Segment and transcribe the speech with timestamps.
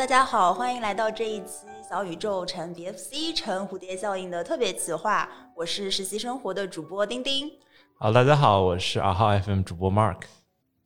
[0.00, 5.28] 大家好，欢迎来到这一期小宇宙乘 BFC 乘蝴蝶效应的特别企划。
[5.54, 7.52] 我是实习生活的主播丁丁。
[7.98, 10.22] 好，大家好，我是二号 FM 主播 Mark。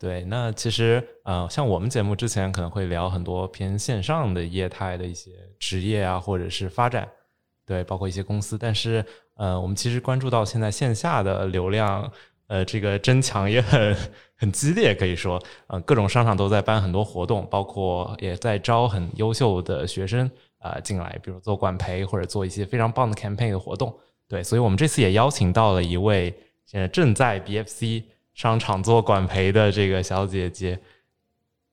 [0.01, 7.09] 对，那其实呃，像我们节目之前可能会聊很多偏线上的业态的一些职业啊，或者是发展，
[7.65, 8.59] 对，包括一些公司。
[8.59, 12.11] 但是呃，我们其实关注到现在线下的流量。
[12.47, 13.97] 呃，这个争抢也很
[14.37, 23.99] 很激烈，可以说，呃，各种商场都在办很多活动，包括也在招很优秀的学生啊进来，比如做管培或者做一些非常棒的 campaign 的活动。
[24.29, 26.35] 对，所以我们这次也邀请到了一位
[26.67, 28.05] 现在正在 BFC
[28.35, 30.79] 商场做管培的这个小姐姐，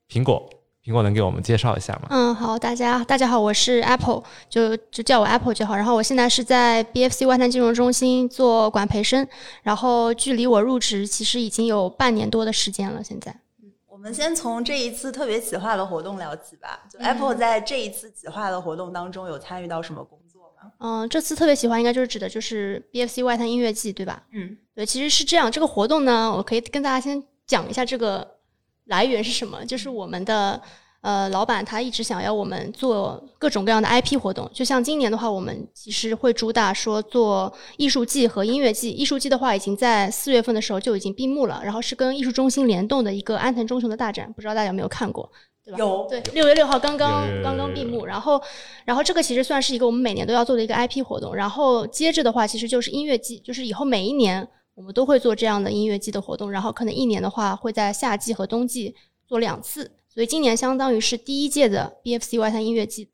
[0.09, 0.49] 苹果。
[0.83, 2.07] 苹果能给我们介绍一下吗？
[2.09, 5.75] 嗯，好，大家大家好，我是 Apple，就就叫我 Apple 就好。
[5.75, 9.27] 然后我现在是在 BFC 外滩金融中心做管培生，
[9.61, 13.03] 然后距离我入职其实已经有半年多的时间了。
[13.03, 13.39] 现在，
[13.87, 16.79] 我们先从这一次特别企划的活动聊起吧。
[16.91, 20.71] 就 Apple 在这一次企划的活动当中有参与到什么工作吗？
[20.79, 24.23] 嗯，这次特别企划应该就是指的就是 BFC 外滩音乐季，对吧？
[24.33, 25.51] 嗯，对，其实是这样。
[25.51, 28.40] 这个活动呢，我可以跟大家先讲一下这个。
[28.85, 29.65] 来源是什么？
[29.65, 30.59] 就是我们的
[31.01, 38.91] 呃老板他一直想要我们做各种各样的 IP 活动，就像今年的话，我们其实会主打说做艺术季和音乐季。
[38.91, 45.31] 艺术季的话，已经在四月份的时候就已经闭幕了，然后是跟艺术中心联动的一个安藤忠雄的大展，不知道大家有没有看过，
[45.63, 45.77] 对吧？
[45.79, 48.41] 有，对，六月六号刚刚刚刚闭幕，然后
[48.83, 54.47] 然后这个其实算是一个我们每年都要做的一个 IP 活动，然后接着的话其实就是音乐季，就是以后每一年。
[54.73, 58.95] 我们都会做这样的音乐季的活动，然后可能一年的话会在夏季和冬季
[59.27, 63.09] 做两次，所以今年相当于是第一届的 BFC Y 三音乐季。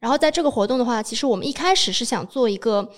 [0.00, 2.90] 然后在这个活动的话，其实我们一开始是想做一个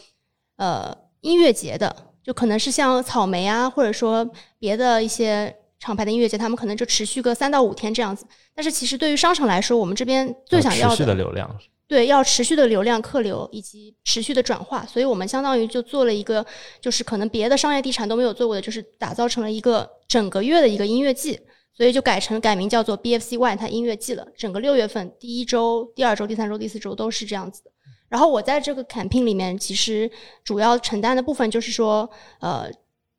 [0.57, 4.27] 呃音乐节的，就可能是像草莓啊，或者说
[4.59, 8.25] 别的一些厂牌的音乐节，他们可能就持续个三到五天这样子。
[8.55, 11.55] 但是其实对于商场来说，我们这边最想要的流量。
[11.87, 16.45] 对，要持续的流量客流以及持续的转化，所以我们相当于就做了一个，
[16.81, 21.39] 就是可能别的商业地产都没有做过的，就是打造成了一个整个月的一个音乐季，
[21.77, 24.27] 所以就改成改名叫做 BFC Y，它音乐季了。
[24.35, 27.71] 整个六月份第一周、第二周、第三周、第四周都是这样子的。
[28.09, 30.11] 然后我在这个 campaign 里面，其实
[30.43, 32.09] 主要承担的部分就是说，
[32.41, 32.71] 呃，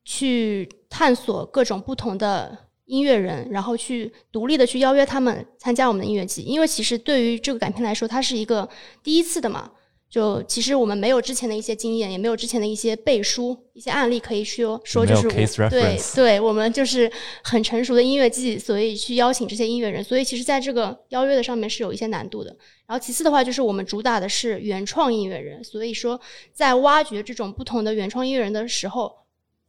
[0.04, 2.65] 去探索各种不同的。
[2.86, 8.68] 音乐人，然后去独立的去邀约他们参加我们的音乐季，因为其实对于这个改片来说，它是一个
[9.04, 9.72] 第一次的嘛。
[10.08, 15.28] 就其实我们没有之前的一些经验，也没有之前的一些背书、一些案例可以去说，就是
[15.70, 17.12] 对对，我们就是
[17.44, 20.02] 很成熟的音乐季，所以去邀请这些音乐人。
[20.02, 22.56] 所以其实在这个邀约的上面是有一些难度的。
[22.88, 26.18] 然后其次的话，就是我们主打的是原创音乐人，所以说
[26.54, 29.12] 在挖掘这种不同的原创音乐人的时候。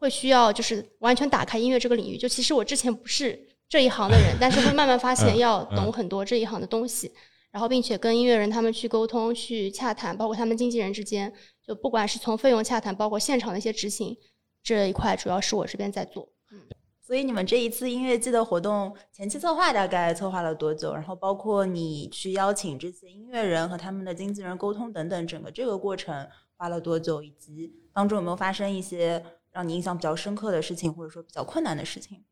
[0.07, 3.37] 会需要就是完全打开音乐这个领域，就其实我之前不是
[3.69, 7.11] 这一行的人，但是会慢慢发现要懂很多这一行的东西，
[7.51, 11.33] 然后并且跟音乐人他们去沟通、去洽谈，包括他们经纪人之间，
[11.67, 14.17] 就不管是从费用洽谈，包括现场的一些执行
[14.63, 16.29] 这一块，主要是我这边在做。
[16.53, 16.61] 嗯，
[17.05, 20.95] 所以你们这一次音乐季的活动前期策划大概策划了多久？
[20.95, 27.21] 然后包括你去邀请这些音乐人和他们的经纪人沟通等等，整个这个过程花了多久？
[27.21, 29.21] 以及当中有没有发生一些？
[29.57, 32.23] 让你印象比较深刻的事情，或者说比较困难的事情，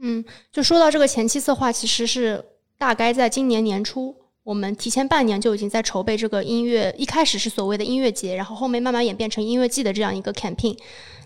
[0.00, 2.44] 嗯，就说到这个前期策划，其实是
[2.76, 10.76] 大概在今年年初，我们提前半年就已经在筹备这个音乐，一开始是所谓的音乐节，然后后面慢慢演变成音乐季的这样一个 campaign。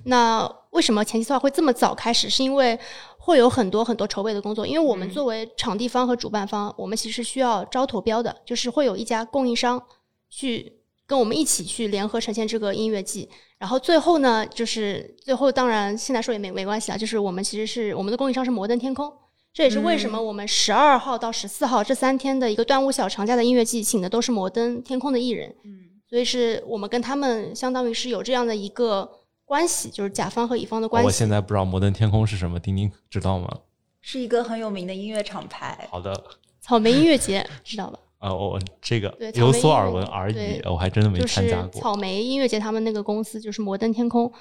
[0.04, 2.28] 那为什么前期策划会这么早开始？
[2.28, 2.78] 是因为
[3.16, 9.82] 会有很多很多筹备的工作，因为我们作为场地方和主办方，我们其实需要招投标的，就是会有一家供应商
[10.28, 10.75] 去。
[11.08, 13.26] 跟我们一起去联合呈现这个音乐季，
[13.56, 19.10] 然后最后呢，就是最后当然现在说也没没关系啊，就是我们其实是我们的供应商是摩登天空，
[19.54, 29.10] 这也是为什么我们十二号到十四号这三天的一个端午小长假的音乐季，请的都是摩登天空的艺人，嗯，所以是我们跟他们相当于是有这样的一个
[29.46, 31.06] 关系，就是甲方和乙方的关系。
[31.06, 33.49] 我现在不知道摩登天空是什么，丁丁知道吗？
[34.02, 35.88] 是一个很有名的音乐厂牌。
[35.90, 36.12] 好的，
[36.60, 37.99] 草莓音乐节知道吧？
[38.19, 41.81] 啊，我这个有所耳闻而已，我还真的没参加过。
[41.81, 44.32] 草莓音乐节他们那个公司就是摩登天空，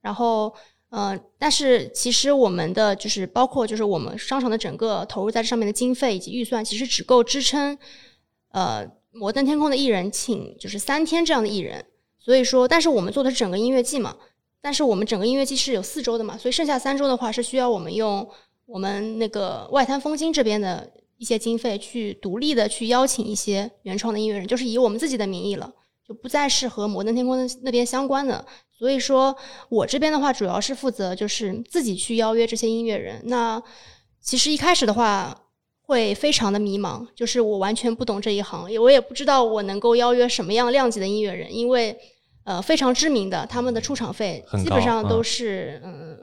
[0.00, 0.50] 然后
[0.88, 7.76] 呃，但是其实我们的就是包括就是我们商场的整个投入在这上面的经费以及预算，其实只够支撑
[8.52, 11.84] 呃摩登天空的艺人请就是三天这样的艺人。
[12.18, 14.16] 所以说，但是我们做的是整个音乐季嘛，
[14.62, 18.26] 但是我们整个音乐季是有四周的嘛，所以剩下三周的话是需要我们用
[18.64, 20.90] 我们那个外滩风金这边的。
[21.18, 25.70] 一些经费去独立的去邀请一些原创的音乐人，就是以我们自己的名义了，
[26.06, 28.44] 就不再是和摩登天空那边相关的。
[28.78, 29.36] 所以说
[29.68, 33.20] 我这边的话，主要是负责就是自己去邀约这些音乐人。
[33.24, 33.60] 那
[34.20, 35.36] 其实一开始的话，
[35.82, 41.98] 会非常的迷茫，就是我完全不懂这一行，也我也不知道我能够邀约什么样量级的音乐人，因为
[42.44, 46.16] 呃非常知名的他们的出场费基本上都是嗯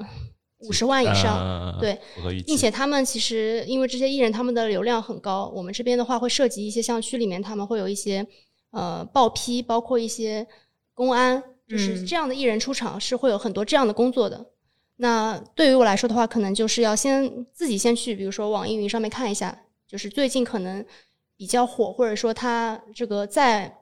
[0.67, 1.99] 五十万以上，嗯对，
[2.45, 8.25] 并且他们其实因为这些艺人他们的流量很高，我们这边的话会涉及一些像区里面他们会有一些
[8.71, 10.45] 呃报批，包括一些
[10.93, 14.45] 公安，就是嗯这样的艺人出场是会有很多这样的工作的。
[14.97, 19.57] 那对于我来说的话，可能就是要先自己先去，比如说网易云上面看一下，
[19.87, 20.83] 就是最近可能
[21.35, 23.77] 比较火，或者说他这个在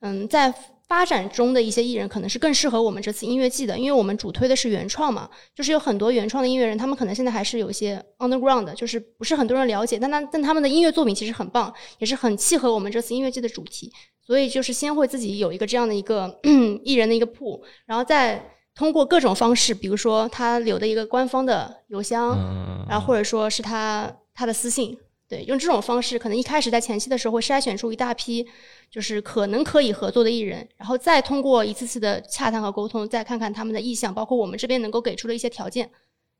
[0.00, 0.52] 嗯在
[0.88, 13.92] 发展中的一些艺人，可能是更适合我们这次音乐季的，因为我们主推的是原创嘛，就是有很多原创的音乐人，他们可能现在还是有一些 underground 的，就是不是很多人了解，但他但他们的音乐作品其实很棒，也是很契合我们这次音乐季的主题，
[14.26, 16.40] 所以就是先会自己有一个这样的一个
[16.82, 18.42] 艺人的一个铺，然后再
[18.74, 24.96] 通过各种方式，比如说他留的一个官方的邮箱，嗯，然后或者说是他他的私信，
[25.28, 28.46] 对，用这种方式，可能一开始在前期的时候会筛选出一大批
[28.90, 35.90] 就是可能可以合作的艺人，然后再通过一次次的洽谈和沟通，再看看他们的意向，包括我们这边能够给出的一些条件，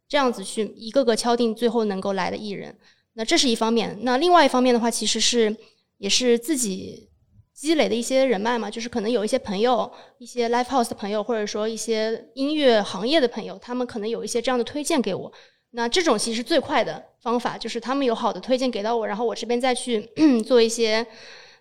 [0.09, 2.77] 这样子去一个个敲定最后能够来的艺人。
[3.15, 5.55] 那这是一方面，那另外一方面的话，其实是
[5.99, 7.11] 也是自己
[7.53, 15.33] 积累的一些人脉嘛，就是可能有一些朋友，一些 live house 的朋友，或者说一些音乐行业的朋友，他们可能有一些这样的推荐给我。
[15.73, 20.09] 那这种其实最快的方法就是他们有好的推荐给到我，然后我这边再去
[20.47, 21.05] 做一些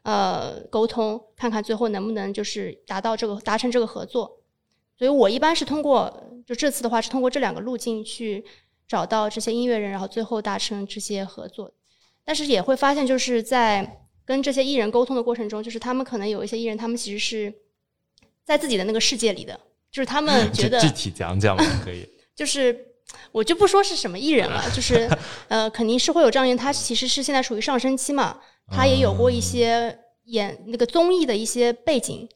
[0.07, 4.39] 呃沟通，看看最后能不能就是达到这个达成这个合作。
[4.98, 8.45] 所以我一般是通过就这次的话是通过这两个路径去
[8.88, 11.69] 找到这些音乐人，然后最后达成这些合作。
[12.24, 17.54] 但是也会发现，就是在跟这些艺人沟通的过程中，就是他们可能有一些艺人，他们其实是
[18.45, 19.59] 在自己的那个世界里的，
[19.92, 22.07] 就是他们觉得具体讲讲嘛，可以。
[22.33, 22.94] 就是
[23.33, 25.09] 我就不说是什么艺人了，就是
[25.50, 32.28] 呃，肯定是会有这样人，他其实是现在处于上升期嘛，他也有过一些演那个综艺的一些背景，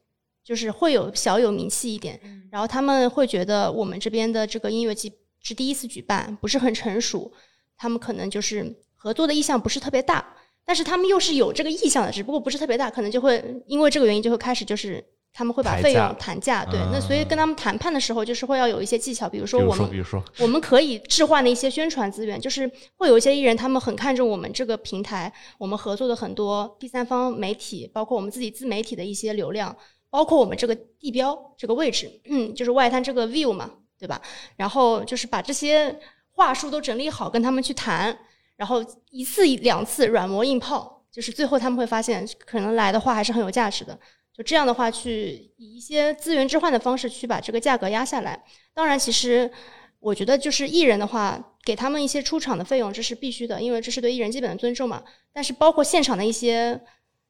[0.43, 2.19] 就是会有小有名气一点，
[2.51, 5.11] 然后他们会觉得我们这边的这个音乐季
[5.41, 7.31] 是第一次举办，不是很成熟，
[7.77, 10.35] 他们可能就是合作的意向不是特别大，
[10.65, 15.03] 但是他们又是有这个意向的，只不过不是特别大，可能就会因为这个原因就会开始就是。
[15.33, 29.73] 他们会把费用谈价，对，那嗯所以跟他们谈判的时候，就是会要有一些技巧，比如说，说我们比如说，我们可以置换的一些宣传资源，就是会有一些艺人，他们很看重我们这个平台，我们合作的很多第三方媒体，包括我们自己自媒体的一些流量，
[30.09, 34.21] 包括我们这个地标这个位置，嗯，就是外滩这个 view 嘛，对吧？
[34.57, 35.97] 然后就是把这些
[36.33, 38.15] 话术都整理好，跟他们去谈，
[38.57, 43.97] 然后一次两次软磨硬泡，就是最后他们会发现，可能来的话还是很有价值的。
[44.35, 48.41] 就这样的话，去以一些资源置换的方式去把这个价格压下来。
[48.73, 49.51] 当然，其实
[49.99, 55.03] 我觉得就是艺人的话，给他们一些出场的费用，这是必须的，因为这是对艺人基本的尊重嘛。
[55.33, 56.79] 但是包括现场的一些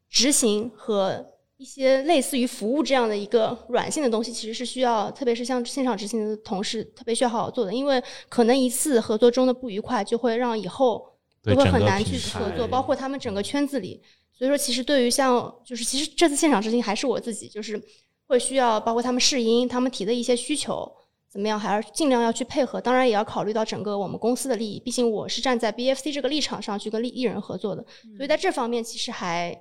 [0.09, 1.25] 执行和
[1.57, 11.03] 一些类似于服务这样的一个软性的东西，其实是需要，特别是像现场执行的同事，特别需要好好做的，因为可能一次合作中的不愉快，就会让以后
[11.41, 14.01] 对整个都会很难去合作，包括他们整个圈子里。
[14.41, 17.79] 所以说，其实对于像就是其实这次现场执行还是我自己，就是
[18.25, 20.91] 会需要包括他们试音，他们提的一些需求
[21.29, 22.81] 怎么样，还要尽量要去配合。
[22.81, 27.85] 当然也要考虑到整个我们公司的利益，毕竟我是站在 BFC 这个立场上去跟艺艺人合作的，
[28.17, 29.55] 所以在这方面其实还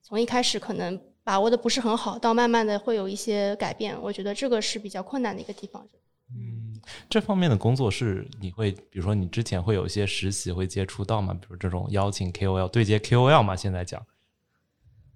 [0.00, 4.00] 从一开始可能把握的不是很好，到慢慢的会有一些改变。
[4.00, 5.84] 我觉得这个是比较困难的一个地方。
[6.32, 11.34] 嗯，这方面的工作是你会，比如说你之前会有一些实习会接触到吗？
[11.34, 14.00] 比如这种邀请 KOL 对接 KOL 嘛，现在讲。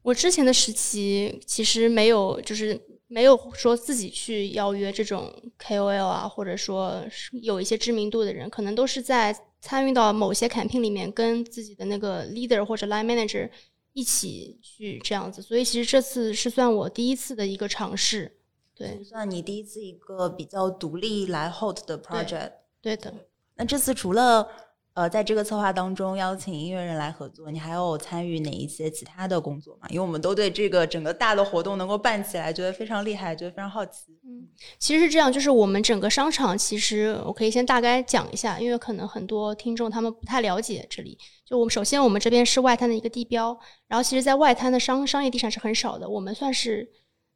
[0.05, 13.49] 我之前的时期其实没有，就是没有说自己去邀约这种 KOL 啊，或者说是有一些知名度的人，可能都是在参与到某些 campaign 里面，跟自己的那个 leader 或者 line manager
[13.95, 15.41] 一起去这样子。
[15.41, 18.37] 所以其实这次是算我第一次的一个尝试。
[18.77, 22.53] 对算你第一次一个比较独立来 hold 的 project。
[22.83, 23.15] 对的，
[23.55, 24.47] 那这次除了
[24.95, 29.89] 呃在这个策划当中邀请音乐人来合作，你还有参与哪一些其他的工作吗？
[29.91, 34.13] 因为我们都对这个整个大的活动能够办起来觉得非常厉害，觉得非常好奇。
[34.25, 34.49] 嗯
[34.79, 41.19] 其实是这样，就是我们整个商场，其实我可以先大概讲一下，因为可能很多听众他们不太了解这里。
[41.45, 43.59] 就我们首先，我们这边是外滩的一个地标，
[43.89, 46.89] 然后其实，在外滩的商商业地产是很少的，我们算是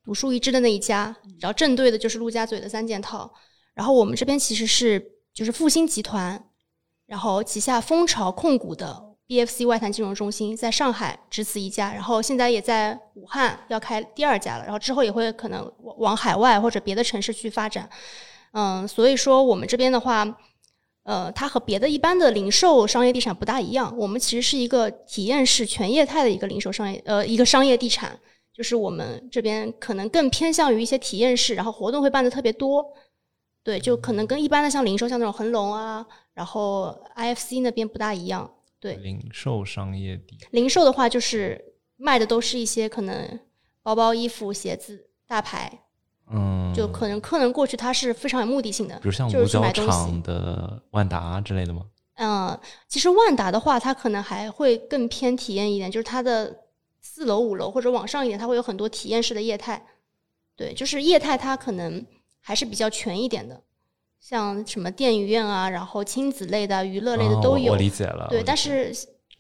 [0.04, 1.14] 独树一帜的那一家。
[1.40, 3.30] 然后正对的就是陆家嘴的三件套，
[3.74, 5.02] 然后我们这边其实是
[5.34, 6.47] 就是复兴集团，
[7.08, 17.88] 然后旗下蜂巢控股的 BFC 外滩金融中心在上海只此一家，然后现在也在武汉要开第二家了，然后之后也会可能往往海外或者别的城市去发展。
[18.52, 20.24] 嗯，所以说我们这边的话，
[21.04, 23.92] 呃，它和别的一般的零售商业地产不大一样。
[23.96, 28.18] 我们其实是一个体验式全业态的一个零售商业，呃，一个商业地产。
[28.54, 32.84] 就是我们这边可能更偏向于一些体验式，然后活动会办的特别多。
[33.68, 38.50] 对，就可能跟一般的像零售，像那种恒隆啊，然后 IFC 那边不大一样。
[38.80, 41.62] 对，零售商业地，零售的话就是
[41.98, 43.38] 卖的都是一些可能
[43.82, 45.80] 包包、衣服、鞋子、大牌。
[46.30, 51.82] 嗯，就可能客人过去他是非常有目的性的，比如像五角场的万达之类的吗？
[52.14, 52.58] 嗯，
[52.88, 56.64] 其实万达的话，它可能还会更偏体验一点，就是它的
[57.02, 59.84] 四楼、五楼或者往上一点，它会有很多体验式的业态。
[60.56, 62.04] 对，就是业态它可能
[62.48, 63.60] 还是比较全一点的，
[64.18, 67.72] 像什么电影院啊，然后亲子类的、娱乐类的都有。
[67.72, 68.26] 我理解了。
[68.30, 68.90] 对，但是。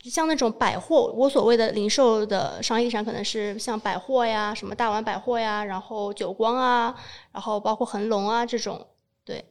[0.04, 6.94] 像那种百货，我所谓的零售的商业地产，可能是像百货呀，什么大丸百货呀，然后久光啊，
[7.32, 8.86] 然后包括恒隆啊这种，
[9.24, 9.44] 对。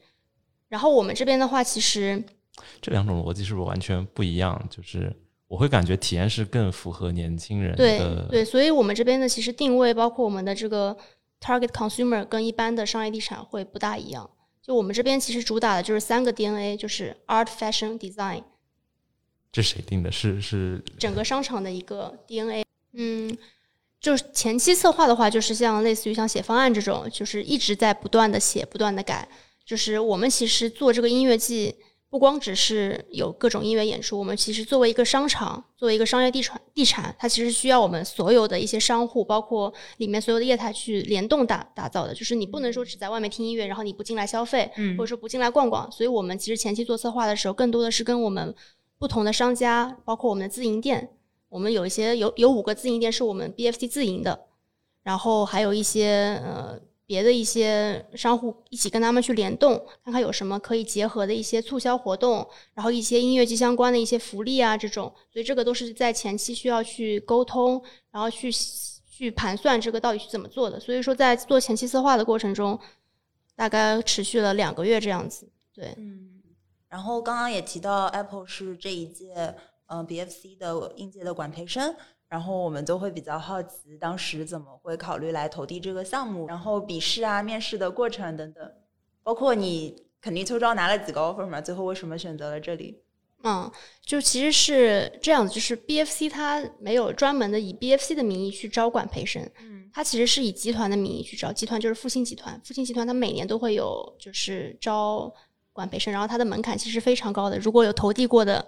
[0.70, 2.24] 然后我们这边的话，其实
[2.82, 4.60] 这两种逻辑是不是完全不一样？
[4.70, 5.14] 就是
[5.50, 10.96] 我会感觉体验是更符合年轻人的，对，所以我们这边的其实定位，包括我们的这个
[11.42, 14.30] target consumer，跟一般的商业地产会不大一样。
[14.62, 18.44] 就我们这边其实主打的就是三个 DNA，就是 art、fashion、design。
[19.52, 20.12] 这谁定的？
[20.12, 22.66] 是是整个商场的一个 DNA。
[22.94, 23.38] 嗯，
[24.00, 29.28] 就是前期策划的话，就是像类似于像写方案这种，就是一直在不断的写、不断的改。
[29.66, 31.76] 就是我们其实做这个音乐季，
[32.10, 42.14] 不光只是有各种音乐演出，我们其实作为一个商场，作为一个商业地产，地产它其实需要我们所有的一些商户，包括里面所有的业态去联动打打造的。
[42.14, 45.92] 就是你不能说只在外面听音乐，然后你不进来消费，或者说不进来逛逛。
[45.92, 48.56] 所以我们其实前期做策划的时候，更多的是跟我们。
[49.00, 51.12] 不同的商家，包括我们的自营店，
[51.50, 54.48] 我们有一些有有五个自营店是我们 BFC 自营的，
[55.04, 68.52] 然后还有一些呃别的一些商户一起跟他们去联动，看看有什么可以结合的一些促销活动，然后一些音乐季相关的一些福利啊这种，所以这个都是在前期需要去沟通，然后去
[69.10, 70.80] 去盘算这个到底是怎么做的。
[70.80, 72.78] 所以说在做前期策划的过程中，
[73.56, 76.34] 大概持续了两个月这样子，对，嗯。
[76.90, 79.56] 然后刚刚也提到，Apple 是这一届
[79.88, 81.94] 嗯 BFC 的应届的管培生，
[82.30, 86.48] 然后我们就会比较好奇，当时怎么会考虑来投递这个项目？
[86.48, 88.72] 然后笔试啊、面试的过程等等，
[89.24, 91.62] 包括你肯定秋招拿了几个 offer 嘛？
[91.62, 93.02] 最后为什么选择了这里？
[93.44, 93.72] 嗯，
[94.04, 105.34] 就其实是这样子，就是 BFC 它没有专门的以 BFC 的名义去招管培生，嗯，它其实是以集团的名义去招，集团就是复兴集团，复兴集团它每年都会有就是招。
[105.74, 107.60] 管培生，然后它的门槛其实非常高的。
[107.60, 108.68] 如果有投递过的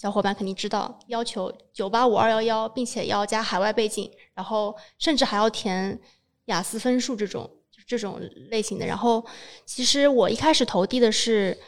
[0.00, 5.98] 小伙伴肯定知道，要求九八五二幺幺，并且要加海外背景，然后甚至还要填
[6.44, 7.50] 雅思分数这种
[7.84, 8.86] 这种类型的。
[8.86, 9.26] 然后
[9.66, 11.58] 其实我一开始投递的是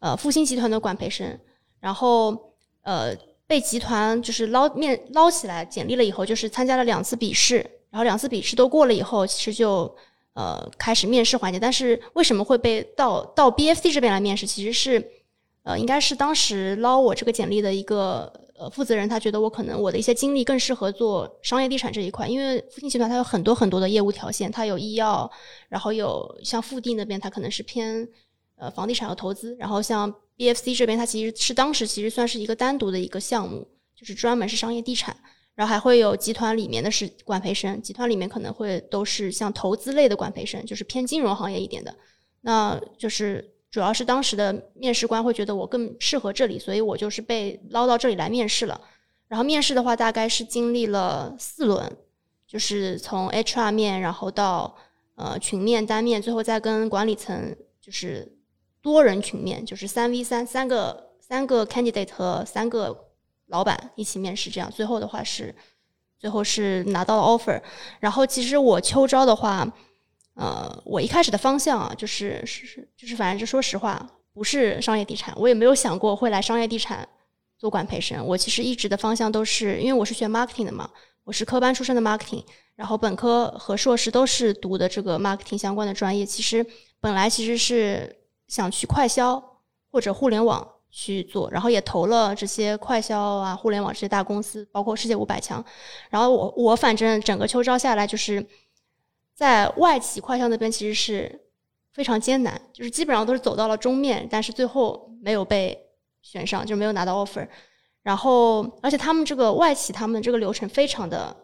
[0.00, 1.40] 呃复兴集团的管培生，
[1.80, 2.52] 然后
[2.82, 3.16] 呃
[3.46, 7.56] 被集团就是捞面捞起来简历了以后，就是参加了两次笔试，
[7.88, 9.96] 然后两次笔试都过了以后，其实就。
[10.34, 14.46] 呃，开始面试环节，但是为什么会被到到 BFC 这边来面试？
[14.46, 15.04] 其实是，
[15.68, 25.30] 呃，应该是当时捞我这个简历的一个呃负责人，他觉得我可能我的一些经历更适合做商业地产这一块，因为复兴集团它有很多很多的业务条线，它有医药，
[25.68, 28.08] 然后有像复地那边它可能是偏
[28.56, 35.14] 呃房地产和投资，然后像 BFC 这边它其实是当时其实算是一个单独的一个项目，就是专门是商业地产。
[35.54, 41.94] 然后还会有集团里面的是管培生，集团里面可能会都是像投资类的管培生，就是偏金融行业一点的。
[42.42, 48.80] 那就是主要是当时的面试官会觉得我更适合这里，所以我就是被捞到这里来面试了。
[49.26, 51.96] 然后面试的话，大概是经历了四轮，
[52.46, 54.76] 就是从 HR 面，然后到
[55.16, 58.36] 呃群面、单面，最后再跟管理层就是
[58.80, 63.04] 多人群面，就是三 V 三三个三个 candidate 和三个。
[63.50, 65.54] 老板一起面试，这样最后的话是，
[66.18, 67.58] 最后是拿到了 offer。
[67.98, 69.66] 然后其实我秋招的话，
[70.38, 77.06] 呃，我一开始的方向啊，就是是是，就是反正就说实话，不是商业地产，我也没有想过会来商业地产
[77.58, 78.24] 做管培生。
[78.24, 80.88] 我其实一直的方向都是，因为我是学 marketing 的嘛，
[81.24, 82.44] 我是科班出身的 marketing，
[82.76, 86.24] 然后本科和硕士都是读的这个 marketing 相关的专业。
[86.24, 86.64] 其实
[87.00, 88.16] 本来其实是
[88.46, 89.42] 想去快销
[89.90, 90.66] 或者互联网。
[90.90, 95.62] 去做，然后也投了这些快销啊、互联网这些大公司，包括世界五百强。
[96.08, 98.44] 然后我我反正整个秋招下来，就是
[99.38, 101.40] 在外企快销那边其实是
[101.92, 105.78] 非常艰难，就是基本上都是走到了终面，但是最后没有被
[106.22, 107.46] 选上，就没有拿到 offer。
[108.02, 111.36] 然后而且他们这个外企，他们这个流程非常的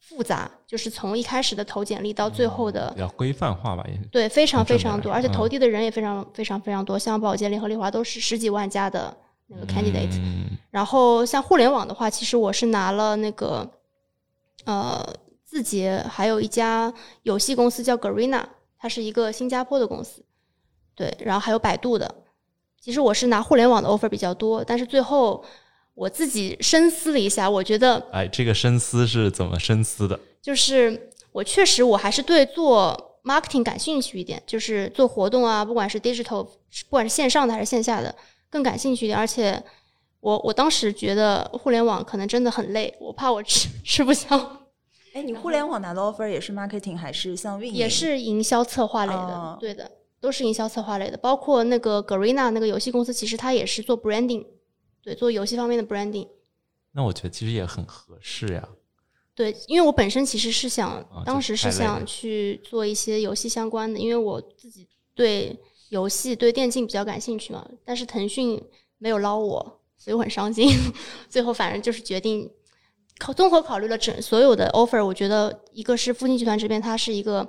[0.00, 9.16] 复杂，就是从一开始的投简历到最后的比较规范化吧，也对，非常非常多，而且投递的人也非常非常非常多，像宝洁、联合利华都是十几万家的
[9.46, 10.18] 那个 candidate。
[10.18, 13.68] 嗯然后像互联网的话，其实我是拿了那个
[14.64, 15.04] 呃
[15.48, 18.44] 字节，还有一家游戏公司叫 Garena，
[18.78, 20.22] 它是一个新加坡的公司，
[20.94, 22.14] 对，然后还有百度的。
[22.78, 25.42] 其实我是拿互联网的 offer 比较多，但是最后
[25.94, 30.20] 我自己深思了一下，我觉得哎，这个深思是怎么深思的？
[30.42, 38.14] 就是我确实我还是对做 marketing 感兴趣一点，就是做活动啊，不管是 digital，不管是线上的还是线下的，
[38.50, 39.18] 更感兴趣一点。
[39.18, 39.62] 而且
[40.20, 44.67] 我我当时觉得互联网可能真的很累，我怕我吃 吃不消，
[45.14, 47.74] 哎，你互联网拿的 offer 也是 marketing 还是像运营？
[47.74, 51.16] 也是营销策划类的，哦对的，都是营销策划类的。
[51.16, 54.46] 包括那个 Garena 那个游戏公司，其实它也是做 branding，
[55.02, 56.28] 对，做游戏方面的 branding。
[56.92, 58.68] 那我觉得其实也很合适呀。
[59.34, 65.56] 对，因为我本身其实是想，啊当时是想去做一些游戏相关的，因为我自己对
[65.90, 67.64] 游戏、对电竞比较感兴趣嘛。
[67.84, 68.60] 但是腾讯
[68.98, 70.68] 没有捞我，所以我很伤心。
[71.30, 72.50] 最后反正就是决定
[73.18, 77.48] 考综合考虑了整所有的 offer，我觉得一个是复星集团这边，它是一个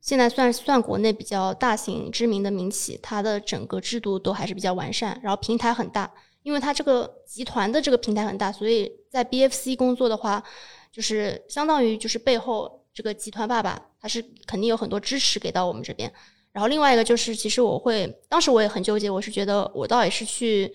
[0.00, 6.10] 现在算算国内比较大型知名的民企，它的整个制度都还是比较完善，然后平台很大，
[6.42, 10.42] 因为它这个集团的这个平台很大，所以在 BFC 工作的话。
[10.90, 16.10] 就是相当于就是背后这个集团爸爸，他是肯定有很多支持给到我们这边。
[16.50, 20.72] 然后另外一个就是，其实我会当时我也很纠结，我是觉得我到底是去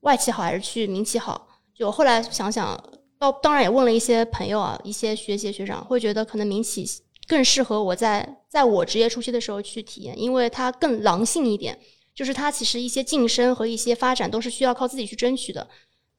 [0.00, 1.48] 外企好还是去民企好？
[1.74, 2.80] 就后来想想，
[3.18, 6.84] 到当然也问了一些朋友啊，一些学姐学长，会觉得可能民企
[7.26, 11.78] 更适合我在在我职业初期的时候去体验，因为它更狼性一点，
[12.14, 15.68] 就是它其实一些晋升和一些发展都是需要靠自己去争取的，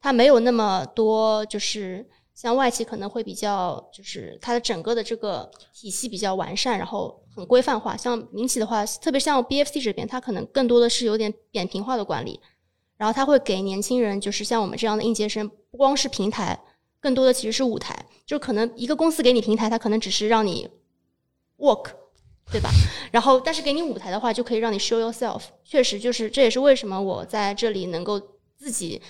[0.00, 2.08] 它没有那么多就是。
[2.34, 7.96] 像外企可能会比较，就是它的整个的这个体系比较完善，然后很规范化。
[7.96, 12.38] 像民企的话，特别像 BFC 这边，它可能更多的是有点扁平化的管理，
[12.96, 16.56] 然后它会给年轻人，就是像我们这样的应届生，不光是平台，
[17.00, 18.06] 更多的其实是舞台。
[18.26, 20.68] 就可能一个公司给你平台，它可能只是让你
[21.58, 21.90] work，
[22.50, 22.70] 对吧？
[23.10, 25.42] 然后但是给你舞台的话，就可以让你 show yourself。
[25.64, 28.20] 确实，就是这也是为什么我在这里能够
[28.56, 29.00] 自己。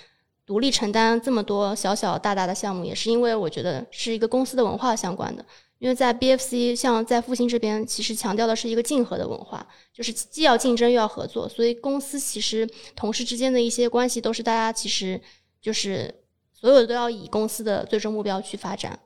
[0.47, 5.45] 独立承担这么多小小大大的项目，也是因为我觉得是一个公司的文化相关的。
[5.79, 15.21] 因为在 BFC，像在复兴这边，其实强调的是一个竞合的文化，就是既要竞争又要合作，所以公司其实同事之间的一些关系都是大家其实
[15.61, 16.15] 就是
[16.61, 18.99] 所有的都要以公司的最终目标去发展。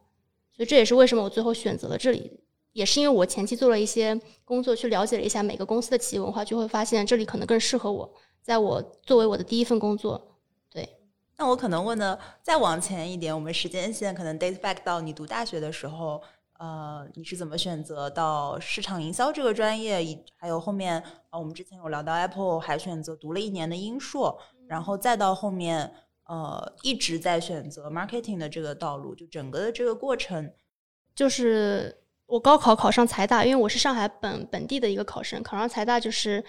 [0.56, 2.40] 所以这也是为什么我最后选择了这里，
[2.72, 8.10] 也是因为我前期做了一些工作，去了解了一下每个公司的企业文化，就会发现这里可能更适合我，
[8.42, 10.38] 在我作为我的第一份工作。
[10.70, 10.88] 对
[11.36, 16.22] 那我可能问的再往前一点，我们时间线可能 date back 到你读大学的时候，
[16.58, 20.04] 呃，你是怎么选择到市场营销这个专业？
[20.04, 24.38] 以还有后面啊，我们之前有聊到 Apple 还选择读了一年的英硕，
[24.68, 25.92] 然后再到后面
[26.26, 30.52] 呃一直在选择 marketing 的这个道路，就整个的这个过程，
[31.14, 36.44] 就是我高考考上财大，因为我是上海本本地的一个考生，考上财大就是。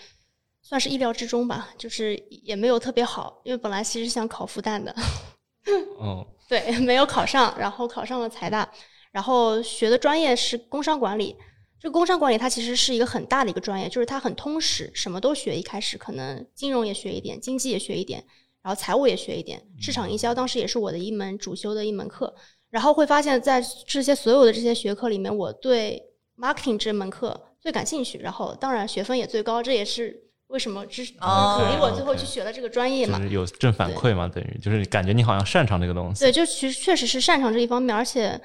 [0.66, 4.96] 算是意料之中吧，就是也没有特别好，因为本来其实想考复旦的，
[6.00, 8.72] 嗯，对，没有考上，然后考上了财大，
[9.12, 11.36] 然后学的专业是工商管理。
[11.78, 15.54] 这工商管理它其实是一个很大的一个专业，就是它很通识，什么都学。
[15.54, 18.26] 一开始可能金融也学一点，经济也学一点，
[18.64, 22.34] 然后财务也学一点，市场营销当时也是我的一门主修的一门课。
[22.72, 26.02] 然后会发现，在这些所有的这些学科里面，我对
[26.38, 30.22] marketing 这门课最感兴趣，然后当然学分也最高，这也是。
[30.48, 33.18] 为什么支哦鼓励我最后去学了这个专业嘛？
[33.18, 36.24] 就是有正反馈嘛，等于就是感觉你好像擅长这个东西。
[36.24, 38.40] 对，就其实确实是擅长这一方面，而且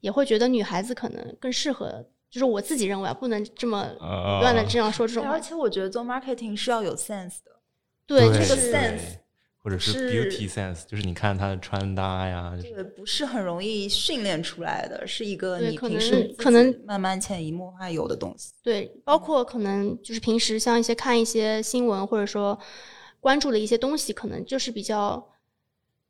[0.00, 2.04] 也会觉得女孩子可能更适合。
[2.28, 5.30] 就是我自己认为啊，不能这么呃不断的这样说这种话。
[5.30, 7.52] 而且我觉得做 marketing 是要有 sense 的。
[8.08, 9.18] 对，这个 sense
[9.62, 18.52] 或者是是 beauty sense，就是你看他的穿搭呀，就是对，不是很容易训练出来的，是一个你对可能平时可能慢慢潜移默化有的东西。
[18.62, 22.58] 对，包括可能就是平时像一些看一些新闻，或者说
[23.20, 25.24] 关注的一些东西，可能就是比较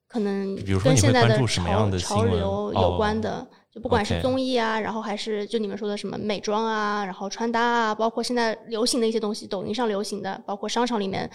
[0.08, 3.48] 可能比如说你会跟现在的关注什么样潮的潮流有关哦的。
[3.72, 11.30] 就不管是综艺啊然后还是就你们说的什么美妆啊，然后穿搭啊，包括现在流行的一些东西，抖音上流行的，包括商场里面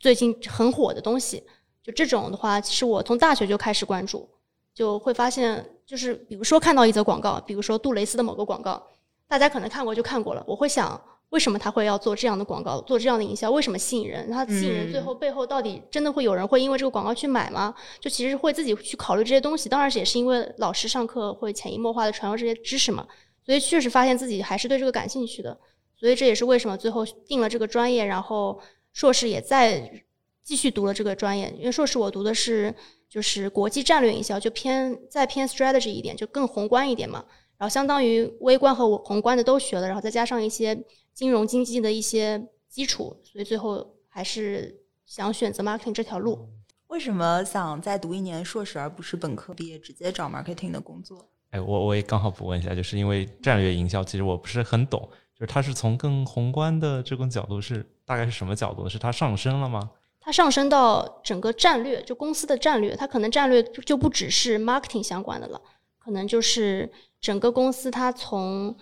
[0.00, 1.44] 最近很火的东西，
[1.82, 4.28] 就这种的话，其实我从大学就开始关注，
[4.74, 8.82] 就会发现，就是比如说看到一则广告，比如说杜蕾斯的某个广告，
[9.28, 13.50] 大家可能看过就看过了，我会想为什么他会要做这样的广告，做这样的营销？
[13.50, 14.30] 为什么吸引人？
[14.30, 17.74] 他吸引人最后背后到底真的会有人会因为这个广告去买吗？
[18.00, 19.68] 就其实会自己去考虑这些东西。
[19.68, 23.06] 当然也是因为老师上课会潜移默化的传授这些知识嘛，
[23.44, 25.56] 所以确实发现自己还是对这个感兴趣的。
[25.96, 28.58] 所以这也是为什么最后定了这个专业，然后
[28.92, 30.04] 硕士也在
[30.42, 31.52] 继续读了这个专业。
[31.56, 32.74] 因为硕士我读的是
[33.08, 37.24] 就是国际战略营销，就偏再偏 strategy 一点，就更宏观一点嘛。
[37.58, 46.48] 然后相当于微观和宏观的都学了，然后再加上一些金融经济的一些基础，所以最后还是想选择 marketing 这条路。
[46.86, 51.28] 为什么想再读一年硕士，而不是本科毕业直接找 marketing 的工作？
[51.50, 55.08] 哎，我我也刚好补问一下，就是因为战略营销，其实我不是很懂，
[55.40, 58.86] 就是它是从更宏观的这种角度是大概是什么角度？
[58.88, 59.90] 是它上升了吗？
[60.20, 65.60] 它上升到整个战略，就公司的战略，它可能战略就不只是 marketing 相关的了，
[65.98, 66.92] 可能就是。
[67.22, 68.74] 整个公司它从，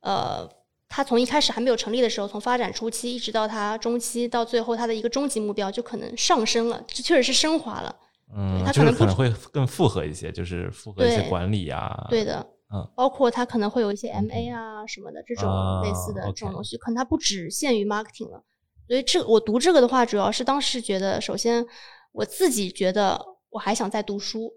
[0.00, 0.44] 呃，
[0.88, 7.94] 它从一开始还没有成立的时候，从发展初期一直到它中期，到最后它的一个终极目标就可能上升了，这确实是升华了。
[8.34, 12.04] 嗯，它可能可能会更复合一些，就是复合一些管理啊。
[12.10, 15.50] 对的，嗯，包括它可能会有一些 MA 啊什么的这种
[15.82, 18.42] 类似的这种东西，可能它不只限于 marketing 了。
[18.88, 21.64] 所以这我读这个的话，主要是当时觉得，首先
[22.12, 24.52] 我自己觉得我还想再读书。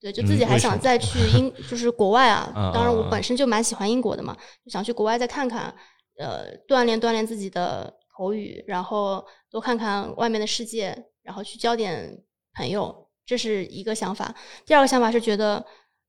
[0.00, 2.52] 对，就自己还想再去英， 就是国外啊。
[2.74, 5.74] 当然，我本身就蛮喜欢英国的嘛，就想去国外再看看，
[6.18, 14.34] 呃，锻炼锻炼自己的口语，然后多看看外面的世界，然后去交点朋友，这是一个想法。
[14.66, 15.64] 第二个想法是觉得，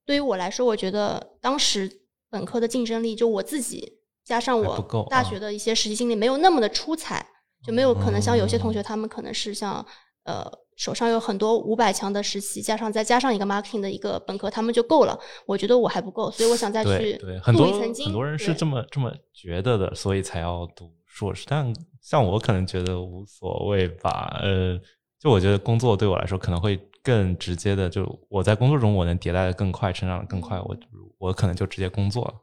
[0.05, 1.91] 对于我来说，我觉得当时
[2.29, 7.25] 本科的竞争力，就我自己加上我大学的一些实习经历，没有那么的出彩，
[7.65, 9.85] 就没有可能像有些同学他们可能是像
[10.23, 10.51] 呃。
[10.77, 15.17] 手上有很多五百强的实习，加上再加上一个 marketing 的一个本科，他们就够了。
[15.45, 21.45] 我觉得我还不够，所以我想再去对很多很多人是这么这么觉得的，所以才要读硕士。
[21.47, 24.37] 但像我可能觉得无所谓吧。
[24.43, 24.77] 呃，
[25.17, 30.75] 就我觉得工作对我来说可能会更直接的，就我在工作中我能迭代的更快，成长的更快，我
[31.19, 32.33] 我可能就直接工作了。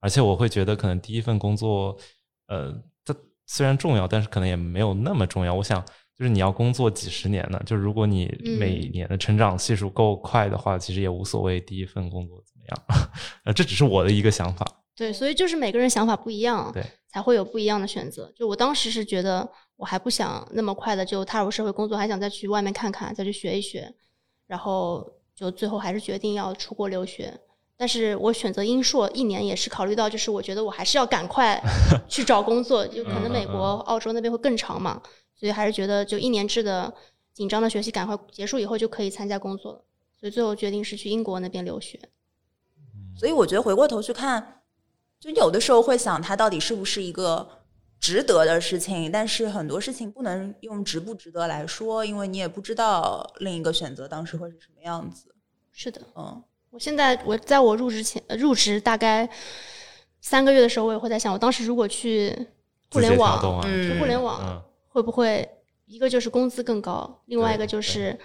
[0.00, 1.94] 而且我会觉得可能第一份工作，
[2.46, 2.72] 呃，
[3.04, 3.14] 它
[3.46, 5.52] 虽然重要，但是可能也没有那么重要。
[5.52, 5.84] 我想。
[6.14, 8.30] 就是你要工作几十年呢，就如果你
[8.60, 13.10] 每年的成长系数够快的话，其实也无所谓第一份工作怎么样。
[13.46, 14.64] 呃，这只是我的一个想法。
[14.94, 18.30] 对，所以就是每个人想法不一样，对，才会有不一样的选择。
[18.36, 23.92] 就我当时是觉得，我还不想那么快的就踏入社会工作，还想再去外面看看，再去学一学，
[24.52, 27.32] 然后就最后还是决定要出国留学。
[27.74, 31.58] 但是我选择英硕一年也是考虑到，就是我觉得我还是要赶快
[32.06, 35.00] 去找工作，就可能美国、澳洲那边会更长嘛。
[35.34, 36.92] 所以还是觉得，就一年制的
[37.32, 39.80] 紧张的学习赶快结束以后就可以参加工作了。
[40.20, 41.98] 所以最后决定是去英国那边留学。
[43.16, 44.60] 所以我觉得回过头去看，
[45.18, 47.48] 就有的时候会想，它到底是不是一个
[48.02, 49.10] 值得的事情？
[49.10, 55.34] 但是很多事情不能用值不值得来说，因为你也不知道另一个选择当时会是什么样子。
[55.72, 59.26] 是的，嗯，我现在我在我入职前入职大概
[60.20, 62.36] 三个月的时候，我也会在想，我当时如果去
[62.90, 64.62] 互联网，去互联网。
[64.94, 65.48] 会不会
[65.86, 68.18] 一个就是工资更高，另外一个就是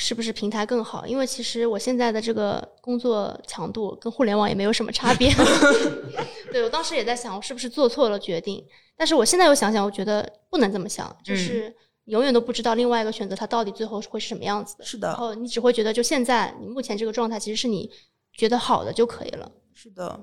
[0.00, 1.06] 是不是平台更好？
[1.06, 5.30] 因为其实我现在的这个工作强度跟互联网也没有什么差别。
[6.50, 8.64] 对我当时也在想，我是不是做错了决定？
[8.96, 11.72] 但是我现在又想想，我觉得不能这么想，就是
[12.06, 14.84] 永远都不知道另外一个选择它到底最后会是什么样子的。
[14.84, 15.08] 是的。
[15.08, 17.90] 然后你只会觉得，就现在你目前这个状态，其实是你
[18.32, 19.52] 觉得好的就可以了。
[19.74, 20.18] 是的。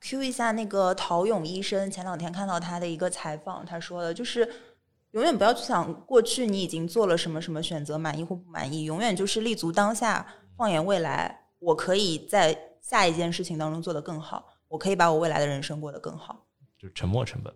[0.00, 4.48] Q 一下那个陶勇医生，前两天看到他的一个采访，他说的就是。
[5.12, 8.84] 永远不要去想过去你已经做了什么什么选择，满意或不满意。
[8.84, 16.44] 永远就是立足当下，放眼未来，我可以在下一件事情当中做得更好，我可以把我未来的人生过得更好。
[16.78, 17.52] 就是沉没成本。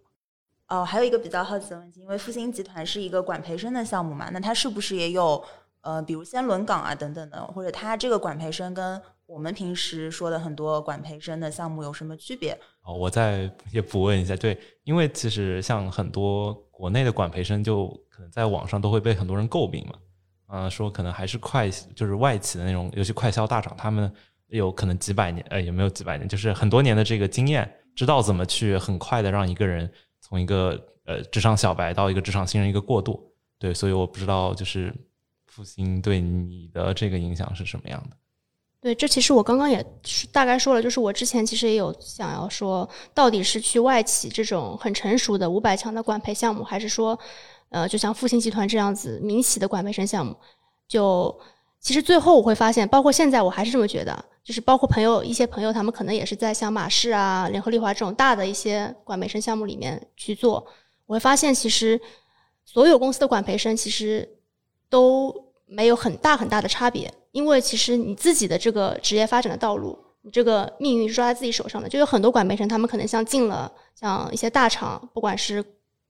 [0.68, 5.44] 哦，还有一个比较好奇的问题，因为复兴集团是一个管培生的项目嘛，那它是不是也有
[5.82, 9.00] 呃，比如先轮岗啊等等的，或者它这个管培生跟
[9.32, 12.52] 我们平时说的很多管培生的项目有什么区别？
[12.82, 16.52] 哦，我再也补问一下，对，因为其实像很多。
[16.82, 19.94] 国内的管培生就可能在网上都会被很多人诟病嘛，
[20.46, 24.12] 啊，说可能还是快就是外企的那种，尤其快销大厂，他们
[24.48, 33.32] 有可能几百年，呃，也没有几百年，就是很多年的这个经验，知道怎么去很快的让一个人从一个呃职场小白到一个职场新人一个过渡。
[33.60, 34.92] 对，所以我不知道就是
[35.46, 38.16] 复兴对你的这个影响是什么样的。
[38.82, 39.80] 对，这其实我刚刚也
[40.32, 47.16] 大概说了，就是我之前其实也有想要说，到底是去外企这种很成熟的五百强的管培项目，还是说，
[47.68, 50.36] 呃，就像复兴集团这样子民企的管培生项目？
[50.88, 51.32] 就
[51.78, 60.66] 其实最后我会发现，包括现在我还是这么觉得，就是包括朋友一些朋友，他们可能也是在像马氏啊、联合利华这种大的一些管培生项目里面去做，
[61.06, 62.00] 我会发现其实
[62.64, 64.28] 所有公司的管培生其实
[64.90, 65.32] 都
[65.74, 71.88] 没有很大很大的差别，因为其实你自己的这个职业发展的道路，你这个命运是抓在自己手上的。
[71.88, 75.64] 就有很多管培生，他们可能像进了像一些大厂，不管是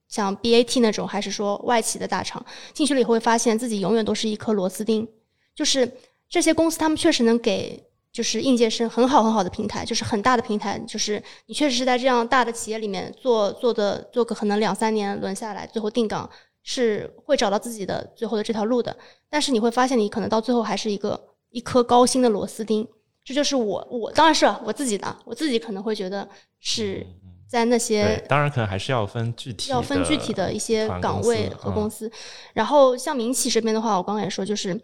[0.08, 2.44] 像 BAT 那种，还是说外企的大厂，
[2.74, 5.08] 进去了以后会发现自己永远都是一颗螺丝钉。
[5.54, 5.90] 就是
[6.28, 16.28] 这些公司，他们确实能给就是应届生很好很好的平台，就是很大的平台，就是你确实是在这样大的企业里面做做的做个可能两三年轮下来，最后定岗
[16.62, 18.96] 是会找到自己的最后的这条路的。
[19.28, 21.18] 但是你会发现，你可能到最后还是一个
[21.50, 22.86] 一颗高薪的螺丝钉。
[23.24, 26.28] 这就是我我当然是我自己的，我自己可能会觉得
[26.60, 27.06] 是
[27.46, 32.10] 在那些当然可能还是要分具体要分具体的一些岗位和公司。
[32.52, 34.80] 然后像民企这边的话，我刚刚也说就是。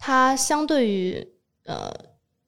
[0.00, 1.28] 它相对于
[1.64, 1.92] 呃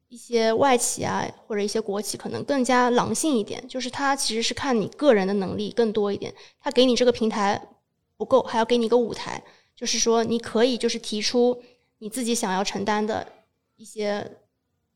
[0.07, 6.33] 一些外企啊或者一些国企，可能更加狼性一点，就是它其实是看你个人的能力更多一点。
[6.61, 7.61] 它给你这个平台
[8.21, 9.43] 不够，还要给你一个舞台，
[9.75, 11.63] 就是说你可以就是提出
[12.01, 13.27] 你自己想要承担的
[13.77, 14.31] 一些，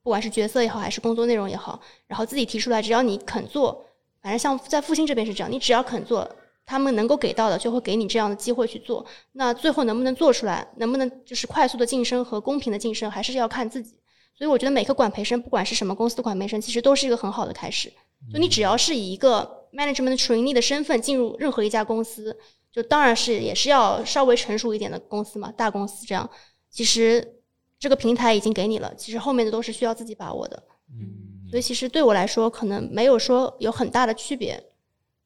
[0.03, 3.87] 不管是角色也好，还是工作内容也好，然后自己提出来，只要你肯做，
[4.21, 6.31] 反正像在复兴这边是这样，你只要肯做。
[6.67, 9.05] 他们能够给到的，就会给你这样的机会去做。
[9.33, 13.97] 那最后能不能做出来，能不能就是快速的晋升和公平的晋升，还是要看自己。
[14.35, 17.93] 所以我觉得每个管培生，不管是什么公司的管培生，其实都是一个很好的开始。
[18.33, 22.35] 就你只要是以一个 management trainee 的身份进入任何一家公司，
[22.75, 26.29] 就当然是也是要稍微成熟一点的公司嘛，大公司这样。
[26.69, 27.37] 其实
[27.79, 30.61] 这个平台已经给你了，其实后面的都是需要自己把握的。
[30.91, 31.47] 嗯。
[31.49, 34.61] 所以其实对我来说，可能没有说有很大的区别。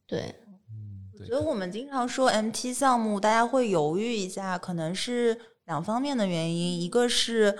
[0.07, 0.35] 对。
[1.19, 6.79] 我觉得我们经常说 MT 项目，大家会犹豫一下，可能是两方面的原因。
[6.81, 7.59] 一个是，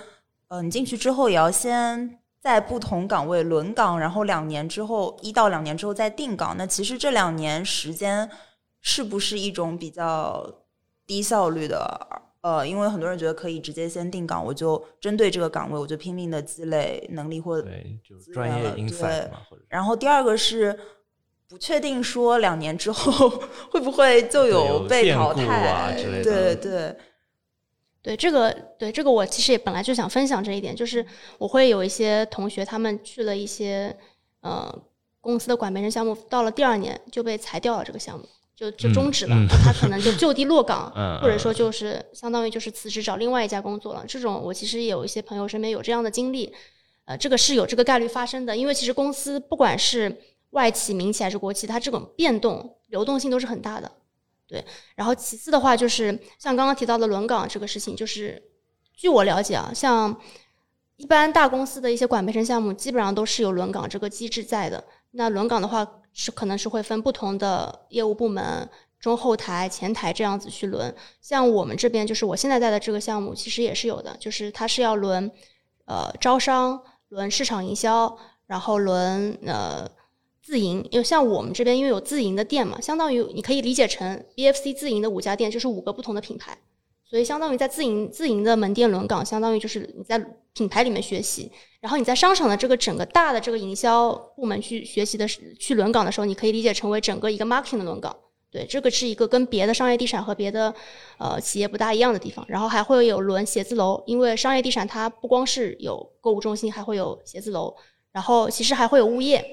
[0.49, 6.55] 呃，你进去之后也要先在不同岗位轮岗，然后两年之后，一到两年之后再定岗。
[6.57, 8.29] 那其实这两年时间
[8.81, 10.63] 是不是一种比较
[11.05, 12.07] 低效率的？
[12.41, 19.39] 呃，因为很多人觉得可以直接先定岗，我就针对这个岗位，我就拼命的积累能力或对，就专业 insight 嘛。
[19.67, 20.79] 然后第二个是。
[21.51, 23.27] 不确定说两年之后
[23.73, 26.23] 会不会就有被淘汰啊之类的。
[26.23, 26.95] 对对
[28.03, 31.03] 对，这个对这个我其实也本来就想分享这一点，就是
[31.39, 33.97] 我会有一些同学他们去了一些
[34.41, 34.71] 呃
[35.19, 38.23] 公司的管培生项目，到了第二年就被裁掉了，这个项目
[38.59, 40.91] 就就终止了，他可能就就地落岗，
[41.23, 44.03] 或者说就是相当于就是辞职找另外一家工作了。
[44.05, 46.53] 这种我其实也有一些朋友身边有这样的经历，
[47.05, 50.13] 呃，这个是有这个概率发生的，因为其实公司不管是
[50.49, 53.89] 外企、民企还是国企，它这种变动、流动性都是很大的，
[54.45, 54.61] 对。
[54.95, 58.43] 然后其次的话，就是像刚刚提到的轮岗这个事情，就是
[58.93, 60.19] 据我了解啊，像
[60.97, 64.83] 一般大公司的一些管培生项目，基本上都是有轮岗这个机制在的。
[65.11, 68.69] 那轮岗的话，是可能是会分不同的业务部门，
[68.99, 70.93] 中后台、前台这样子去轮。
[71.21, 75.31] 像我们这边，就是我现在在的这个项目，其实也是有的，就是它是要轮
[75.85, 78.17] 呃招商、轮市场营销，
[78.47, 79.89] 然后轮呃。
[80.41, 86.57] 自营，因为像我们这边，因为有自营的店嘛，相当于你可以理解成 BFC 自营的五家店，就是五个不同的品牌，
[87.09, 98.15] 所以相当于在自营自营的门店轮岗，相当于就是你在品牌里面学习，然后你在商场的这个整个大的这个营销部门去学习的去轮岗的时候，你可以理解成为整个一个 marketing 的轮岗。
[98.51, 100.73] 对，这个是一个跟别的商业地产和别的
[101.17, 102.45] 呃企业不大一样的地方。
[102.47, 107.75] 然后还会有轮写字楼，因为商业地产它不光是有购物中心，还会有写字楼，
[108.11, 109.43] 然后其实还会有物业。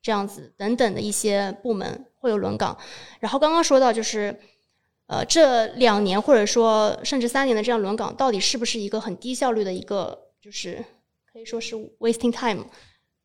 [0.00, 2.78] 这样子等等的一些部门会有轮岗，
[3.18, 4.38] 然后刚刚说到就是，
[5.08, 10.84] 呃，这两年或者说甚至三年的这样轮岗，到底是不是一个很低效率的一个，就是
[11.32, 12.64] 可以说是 wasting time？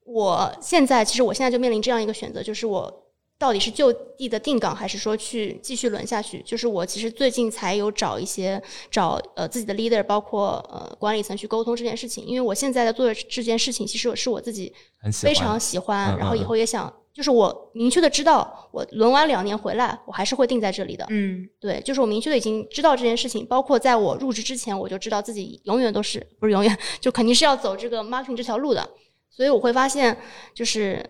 [0.06, 3.00] 我现在其实我现在就面临这样一个选择，就是我。
[3.40, 6.42] 到底是就地的定岗，还是说去继续轮下去？
[6.44, 12.26] 就是我其实最近才有找一些找呃自己的 leader，包括呃管理层去沟通这件事情。
[12.26, 14.74] 因为我现在在做的这件事情，其实是我自己
[15.12, 21.06] 非常喜欢，然后以后也想，就是我明确的知道，我轮完两年回来，我还是会定在这里的。
[21.10, 28.90] 嗯，对，就是我明确的已经知道这件事情，包括在我入职之前，我就知道自己永远都是不是永远，就肯定是要走这个 marketing 这条路的。
[29.30, 30.18] 所以我会发现，
[30.54, 31.04] 就是。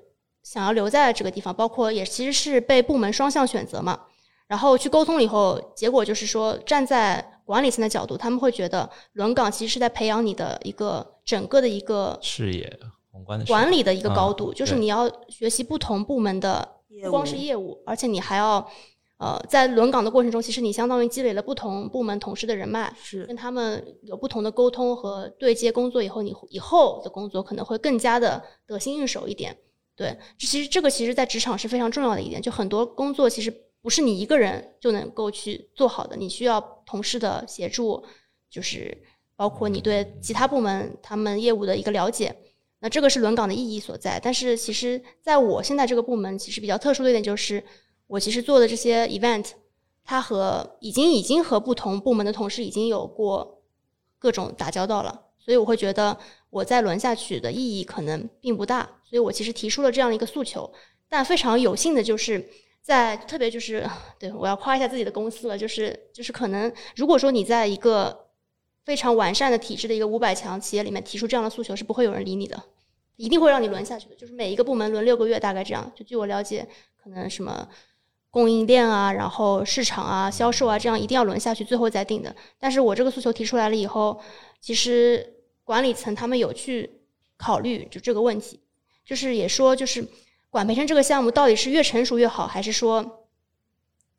[0.43, 3.97] 想要留在这个地方，包括也其实是被部门双向选择嘛。
[4.45, 12.77] 然后去沟通了以后，结果就是说，站在管理层的角度，他们会觉得轮岗其实是在培养你的一个整个的一个视野、
[13.13, 16.67] 宏观的管理的一个高度，就是你要学习不同部门的
[17.03, 18.67] 不光是业务，而且你还要
[19.17, 29.55] 呃，在轮岗的过程中，其实你相当于积累了不同部门同事的人脉，是跟他们有不同的沟通和对接工作以后，你以后的工作可能会更加的得心应手一点。
[29.95, 38.03] 对，其实这个其实在职场是非常重要的一点，就很多工作其实不是你一个人就能够去做好的，你需要同事的协助，
[38.49, 38.97] 就是
[39.35, 42.35] 包括你对其他部门他们业务的一个了解。
[42.83, 44.19] 那这个是轮岗的意义所在。
[44.21, 47.63] 但是其实在我现在这个部门，其实比较特殊的一点就是。
[48.05, 49.51] 我其实做的这些 event，
[50.03, 53.63] 它和已经已经和不同部门的同事已经有过
[54.19, 56.15] 各种打交道了，所以我会觉得
[56.51, 60.71] 我再轮下去的意义可能并不大，所以我其实提出了这样的一个诉求。
[61.09, 62.45] 但非常有幸的就是
[62.81, 68.22] 在特别就是 对我要夸一下自己的公司了，就是就是可能如果说你在一个
[68.85, 72.61] 非常完善的体制的一个五百强企业里面提出这样的诉求，是不会有人理你的，
[73.15, 74.15] 一定会让你轮下去的。
[74.15, 75.91] 就是每一个部门轮六个月，大概这样。
[75.95, 76.67] 就据我了解，
[77.01, 77.67] 可能什么。
[78.33, 82.35] 供应链啊，然后市场啊，销售啊，这样一定要轮下去，最后再定的。
[82.57, 84.19] 但是我这个诉求提出来了以后，
[84.59, 86.89] 其实管理层他们有去
[87.37, 88.59] 考虑就这个问题，
[89.05, 90.03] 就是也说，就是
[90.49, 93.22] 管培生这个项目到底是越成熟越好，还是说，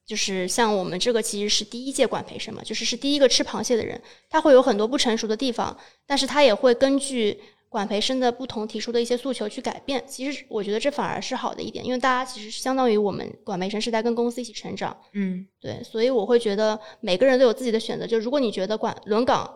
[0.06, 7.40] 就是像我们这个其实是第一届管培生嘛，就是是第一个吃螃蟹的人，他会有很多不成熟的地方，但是他也会根据。
[7.74, 18.06] 管培生的不同提出的一些诉求去改变，其实我觉得这反而是好的一点，因为大家其实相当于我们管培生是在跟公司一起成长，嗯，对，所以我会觉得每个人都有自己的选择。
[18.06, 19.52] 就如果你觉得管轮岗，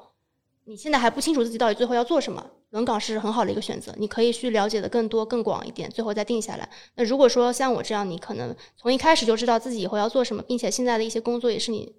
[0.68, 6.68] 你现在还不清楚自己到底最后要做什么，轮岗是很好的一个选择，你可以去了解的更多更广一点，最后再定下来。
[6.94, 11.92] 那如果说像我这样，你可能从一开始就知道自己以后要做什么，并且现在的一些工作也是你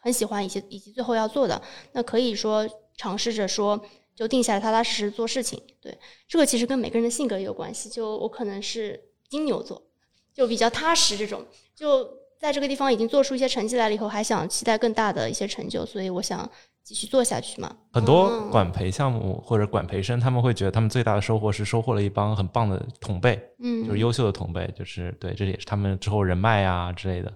[0.00, 1.60] 很喜欢以及以及最后要做的，
[1.92, 3.80] 那可以说尝试着说。
[4.18, 5.62] 就定下来，踏踏实实做事情。
[5.80, 7.88] 对，这个其实跟每个人的性格也有关系。
[7.88, 9.80] 就我可能是金牛座，
[10.34, 11.46] 就比较踏实这种。
[11.76, 12.04] 就
[12.36, 16.50] 在这个地方已经做出一些成绩来了以后，还想期待更大的一些成就，所以我想
[16.88, 17.70] 继续做下去嘛。
[17.92, 27.30] 很多管培项目或者管培生，他们会觉得他们最大的收获是收获了一帮很棒的同辈，嗯，就是优秀的同辈，就是对，这也是他们之后人脉啊之类的。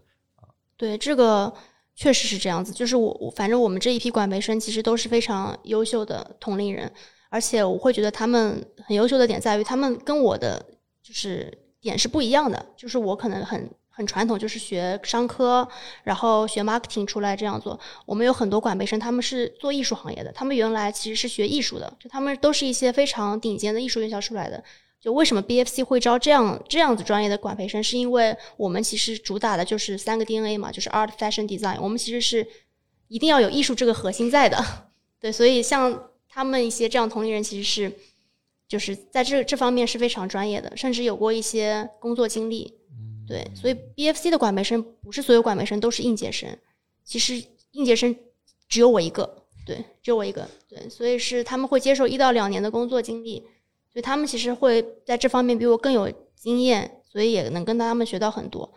[0.77, 1.53] 对这个。
[1.95, 6.91] 确实是这样子，就是我我反正我们这一批管培生其实都是非常优秀的同龄人，
[7.29, 10.65] 而且我会觉得他们很优秀的点在于，他们跟我的
[11.03, 12.65] 就是点是不一样的。
[12.79, 15.69] 就是我可能很很传统，就是学商科，
[16.03, 17.79] 然后学 marketing 出来这样做。
[18.07, 24.65] 我们有很多管培生，他们是做艺术行业的，他们原来其实是学艺术的，就他们都是一些非常顶尖的艺术院校出来的。
[24.99, 31.79] 就为什么 BFC 会招这样这样子专业的管培生，是因为我们其实主打的就是三个 DNA 嘛，就是 Art、Fashion、Design。
[31.81, 32.47] 我们其实是
[33.09, 34.65] 一定要有艺术这个核心在的，
[35.21, 35.31] 对。
[35.33, 37.93] 所以像他们一些这样同龄人，其实是
[38.69, 42.79] 就是在这这方面是非常专业的，甚至有过一些工作经历。
[43.33, 46.59] 对，所以 BFC 的管培生不是所有管培生都是应届生，
[47.03, 48.15] 其实应届生
[48.69, 50.87] 只有我一个，对，只有我一个，对。
[50.91, 53.43] 所以是他们会接受一到两年的工作经历。
[53.91, 58.71] 所以他们其实会在这方面比我更有经验，所以也能跟他们学到很多。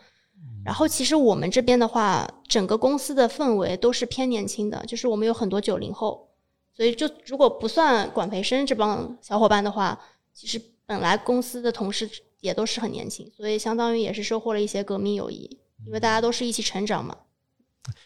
[0.64, 6.30] 然后其实我们这边的话，整个公司的氛围都是偏年轻的，就是我们有很多九零后，
[6.74, 10.00] 所以就如果不算管培生这帮小伙伴的话，
[10.34, 12.10] 其实本来公司的同事
[12.46, 17.18] 也都是很年轻，所以相当于也是收获了一些革命友谊，因为大家都是一起成长嘛。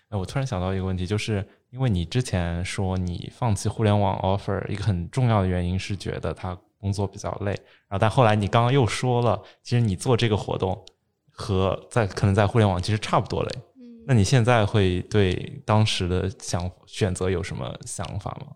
[0.10, 6.58] 哎，我突然想到一个问题，就是因为你之前说你放弃互联网 offer，一个很重要的原因是觉得他。
[6.82, 7.52] 工作比较累，
[7.90, 10.82] 然后但后来你刚刚又说了，其实你做这个活动
[11.30, 13.50] 和在可能在互联网其实差不多累。
[13.76, 18.54] 嗯，那你现在会对当时的想选择有什么想法吗？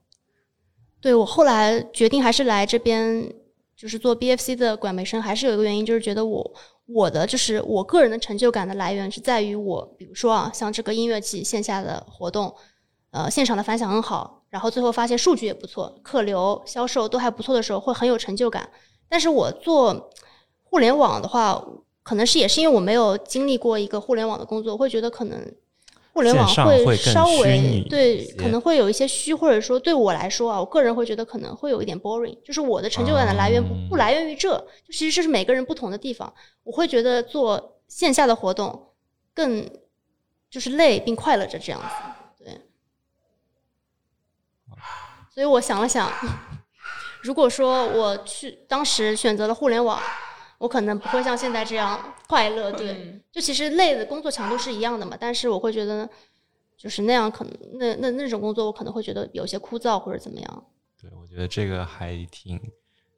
[1.02, 3.30] 对我后来决定还是来这边，
[3.84, 6.54] 就是做 BFC 的管培生，还是有一个原因，就是觉得我
[6.86, 12.56] 我的就是我个人的成就感的来源是在于我，比如说啊，像这个音乐季线下的活动，
[13.12, 14.46] 呃，现场的反响很好。
[14.50, 18.70] 然后最后发现数据也不错，客流、销售都还不错的时候，会很有成就感。
[19.10, 20.10] 但是我做
[20.64, 21.62] 互联网的话，
[22.04, 25.54] 可能是也是因为我没有经历过一个互联网的工作，会觉得可能
[26.14, 32.38] 互联网会稍微对，可能会有一些虚，或者说对我来说啊，我个人会觉得可能会有一点 boring。
[32.44, 36.32] 就是我的成就感的来源不不来源于这，就其实这是每个人不同的地方。
[36.64, 38.94] 我会觉得做线下的活动
[39.34, 39.68] 更
[40.52, 42.44] 就是累并快乐着这样子。
[42.46, 42.62] 对
[45.34, 46.12] 所以我想了想，
[47.24, 50.00] 如果说我去当时选择了互联网，
[50.64, 52.72] 我可能不会像现在这样快乐。
[52.72, 56.10] 对，就其实累的工作强度是一样的嘛，但是我会觉得，
[56.78, 60.64] 就是那样可能那那那种工作我可能会觉得有些枯燥或者怎么样。
[61.02, 62.58] 对，我觉得这个还挺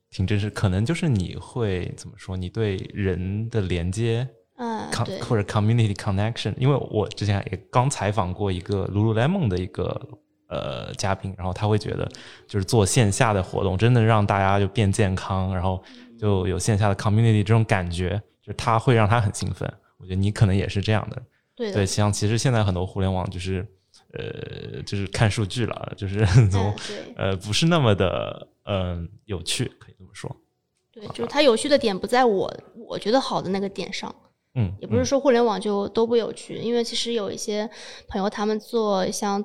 [0.09, 2.35] 挺真实，可能就是你会怎么说？
[2.35, 4.27] 你对人的连接
[4.57, 4.89] 嗯
[5.21, 10.01] 或者 community connection，因为我之前也刚采访过一个 Lululemon 的一个
[10.47, 12.09] 呃嘉宾，然后他会觉得
[12.47, 15.83] 就是做线下的活动，真的让大家就变健康，然后
[16.19, 19.71] 就有线下的 community 这种感觉，就是他会让他很兴奋。
[19.97, 21.21] 我觉得你可能也是这样的，
[21.55, 23.65] 对像其实现在很多互联网就是
[24.13, 26.75] 呃就是看数据了， 就是从、嗯
[27.15, 30.35] 呃不是那么的嗯、有趣，可以这么说。
[30.91, 34.13] 对，就是它有趣的点不在我我觉得好的那个点上，
[34.55, 35.05] 嗯，也不是嗯。
[35.05, 37.69] 说互联网就都不有趣，因为其实有一些
[38.07, 39.43] 朋友他们做像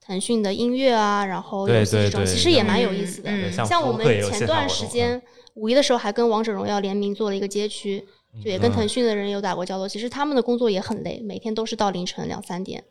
[0.00, 3.30] 腾讯的音乐啊，然后对游戏这种，其实也嗯蛮有意思的。
[3.30, 5.20] 嗯像像我们前段时间
[5.54, 8.06] 五一的时候还跟王者荣耀联名做了一个街区，
[8.42, 9.86] 就也跟嗯腾讯的人有打过交道。
[9.86, 12.82] 其实他们的工作也很累，每天都是到凌晨两三点，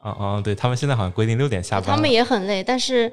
[0.00, 2.62] 啊啊，对他们现在好像规定六点下班，他们也很累。
[2.62, 3.12] 但是，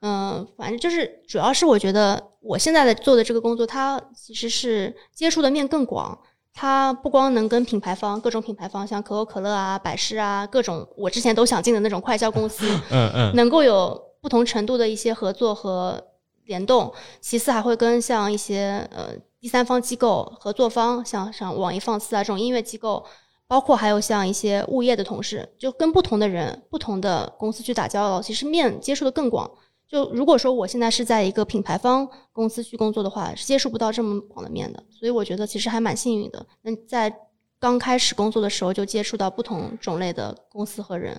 [0.00, 6.18] 嗯、反正就是主要是我觉得我现在的做的这个工作，它其实是接触的面更广。
[6.60, 16.04] 它不光能跟品牌方各种品牌方，像可口可乐啊、百事啊，各种我之前都想进的那种快销公司， 嗯嗯能够有不同程度的一些合作和
[16.48, 16.92] 联动。
[17.20, 23.04] 其次还会跟像一些呃第三方机构合作方，像像网易放肆啊这种音乐机构，
[23.46, 29.48] 包括还有像一些物业的同事，就跟不同的人、不同的公司去打交道，其实面接触的更广。
[29.86, 37.10] 就如果说我现在是在一个品牌方公司去工作的话，是接触不到这么广的面的，所以我觉得其实还蛮幸运的，那在
[37.58, 41.14] 刚开始工作的时候就接触到不同种类的公司和人。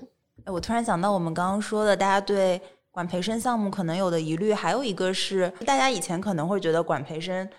[0.45, 2.61] 哎，我突然想到，我们刚刚说的，大家对
[2.99, 7.49] 管培生项目可能有的疑虑，还有一个是，大家以前可能会觉得管培生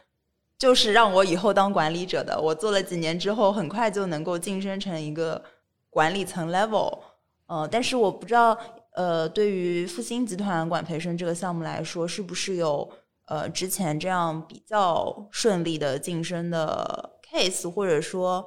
[0.58, 5.42] 就是让我以后当管理者的，我做了几年之后，很快就能够晋升成一个
[5.88, 6.98] 管理层 level。
[7.46, 8.54] 呃，但是我不知道，
[8.92, 12.86] 呃，对于复兴集团管培生这个项目来说，是不是有
[13.24, 18.46] 呃之前这样比较顺利的晋升的 case，或者说，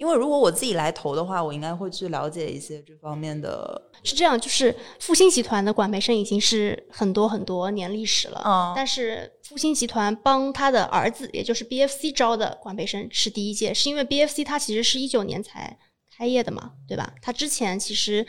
[0.00, 3.90] 因为如果我自己来投的话，我应该会去了解一些这方面的。
[4.02, 15.78] 是这样，就是复星集团的管培生已经是很多很多年历史了，嗯但是复星集团帮他的儿子，也就是 BFC 招的管培生是第一届，是因为 BFC 它其实是一九年才
[16.16, 17.12] 开业的嘛，对吧？
[17.20, 18.26] 它之前其实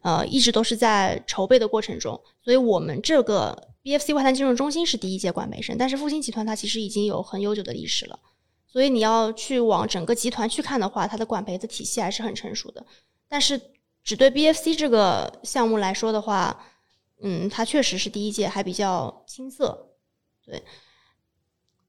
[0.00, 8.18] 呃一直都是在筹备的过程中，所以我们这个 BFC 外滩金融中心是第一届管培生，但是复星集团它其实已经有很悠久的历史了。
[8.72, 12.82] 所以你要去往整个集团去看的话，它的管培的体系还是很成熟的。
[13.28, 13.60] 但是
[14.02, 16.64] 只对 BFC 这个项目来说的话，
[17.20, 19.90] 嗯，它确实是第一届，还比较青涩。
[20.42, 20.62] 对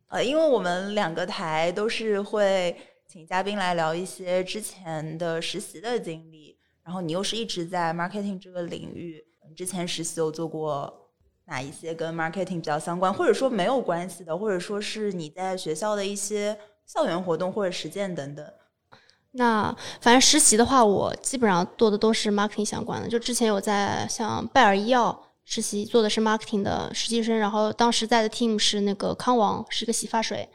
[0.10, 2.76] 呃，因为我们两个台都是会
[3.08, 9.24] 请嘉宾来聊一些之前的实习的经历，然后你又是一直在 marketing 这个领域，
[9.56, 11.10] 之前实习有做过
[11.46, 18.46] 哪一些跟 marketing 比较相关，或者说没有关系的，或者说是你在学校的一些校园活动或者实践等等。
[19.32, 23.10] 那反正实习的话，我基本上做的都是 marketing 相关的。
[23.10, 30.48] 就之前有在像拜耳医药实习，做的是 marketing 的实习生，然后当时在的 team 是那个康王，是个洗发水。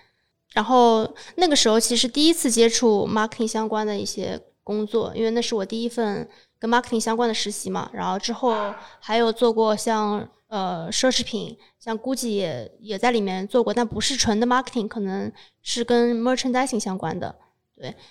[0.53, 7.89] 然后那个时候其实第一次接触 marketing 相关的一些工作，因为那是我第一份跟 marketing 相关的实习嘛。
[7.95, 17.35] 然后之后还有做过像呃奢侈品，像 GUCCI 也也在里面做过，但不是纯的 marketing，可能是跟 merchandising 相关的。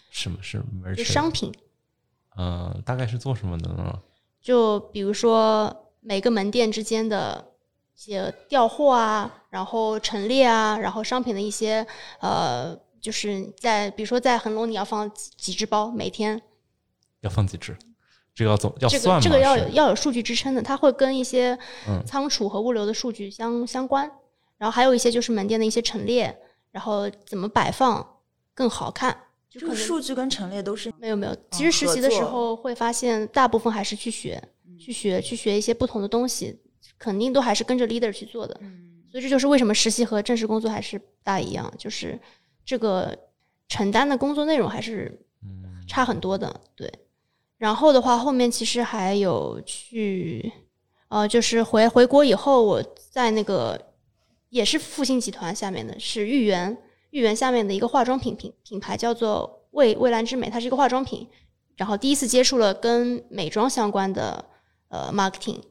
[0.09, 0.95] 什么是 merchant？
[0.95, 1.53] 就商品，
[2.37, 3.99] 嗯、大概是做什么的呢？
[4.41, 7.53] 就比如说每个门店之间的
[7.95, 11.85] 一些调货啊，然后陈列啊，然后商品的一些
[12.21, 16.41] 呃，就是在比如说在恒隆你要放几几只包，每天
[17.21, 17.77] 要放几只？
[18.35, 19.19] 这个要总要这算吗？
[19.19, 24.09] 个这个要有要有数据支撑的，它会跟一些嗯仓储和物流的数据相相关。
[24.57, 26.35] 然后还有一些就是门店的一些陈列，
[26.71, 28.21] 然后怎么摆放
[28.55, 29.15] 更好看，
[29.47, 34.41] 就这可能个数据跟陈列都是没有没有，其实实习的时候会发现，大部分还是去学，
[34.79, 36.59] 去学去学一些不同的东西，
[36.97, 38.57] 肯定都还是跟着 leader 去做的。
[38.61, 42.19] 嗯所以这就是为什么实习和正式工作还是不大一样，就是
[42.67, 43.17] 这个
[43.69, 46.59] 承担的工作内容还是嗯差很多的。
[46.75, 46.91] 对，
[47.57, 50.51] 然后的话，后面其实还有去，
[51.07, 53.93] 呃，就是回回国以后，我在那个
[54.49, 56.77] 也是复兴集团下面的，是豫园，
[57.11, 61.25] 豫园下面的一个化妆品品品牌叫做蔚蔚蓝之美，它是一个化妆品。
[61.77, 64.43] 然后第一次接触了跟美妆相关的
[64.89, 65.61] 呃 marketing，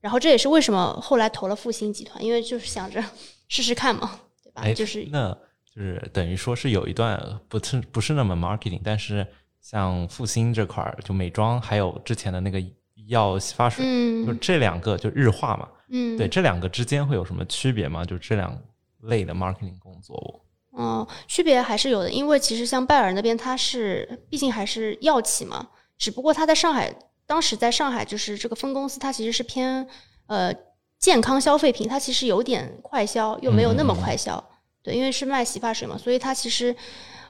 [0.00, 3.04] 然后这也是为什么后来投了复兴集团，因为就是想着
[3.48, 4.62] 试试看嘛，对吧？
[4.62, 5.36] 哎，就是那
[5.78, 7.16] 就是等于说是有一段
[7.48, 9.24] 不是不是那么 marketing，但是
[9.60, 12.74] 像复兴这块儿，就美妆还有之前的那个医
[13.06, 18.04] 药洗发水，就嗯这两个就日化嘛，嗯，对，这两个之间会有什么区别吗？
[18.04, 18.60] 就这两
[19.02, 20.44] 类的 marketing 工作，
[20.76, 26.92] 嗯，区别还是有的，因为其实像拜耳那边，它是毕竟还是药企嘛，只不过它在上海，
[27.24, 29.86] 当时在上海就是这个分公司，它其实是偏
[30.26, 30.52] 呃
[30.98, 34.44] 健康消费品，它其实有点快消，又没有那么快销。
[34.82, 36.74] 对，因为是卖洗发水嘛，所以它其实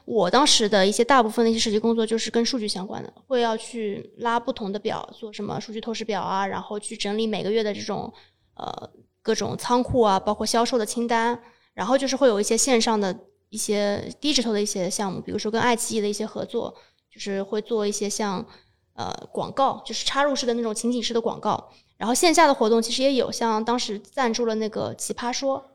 [0.05, 8.13] 我当时的一些大部分的一些设计工作就是跟数据相关的，会要去拉不同的表，做什么数据透视表啊，然后去整理每个月的这种
[8.55, 8.89] 呃
[9.21, 11.41] 各种仓库啊，包括销售的清单，
[11.73, 13.17] 然后就是会有一些线上的。
[13.51, 16.71] 一些 digital 的一些项目，比如说跟爱奇艺的一些合作，
[17.11, 18.45] 就是会做一些像
[18.93, 21.71] 呃广告，就是插入式的那种情景式的广告。
[21.97, 25.65] 然后线下的活动其实也有，像当时赞助了那个奇葩说，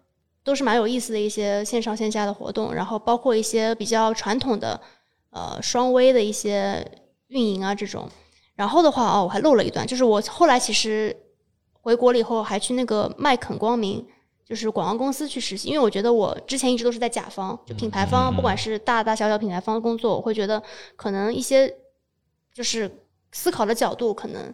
[0.44, 2.72] 都是蛮有意思的一些线上线下的活动。
[2.72, 4.80] 然后包括一些比较传统的
[5.30, 6.86] 呃双微的一些
[7.26, 8.08] 运营啊这种。
[8.54, 11.16] 然后的话哦，我还漏了一段，就是我后来其实
[11.72, 14.06] 回国了以后，还去那个麦肯光明。
[14.46, 20.62] 就是广告公司去实习，因为我觉得我之前一直都是在甲方，就品牌方，不管是大大小小品牌方的工作，我会觉得
[20.96, 21.74] 可能一些
[22.52, 22.94] 就是
[23.32, 24.52] 思考的角度，可能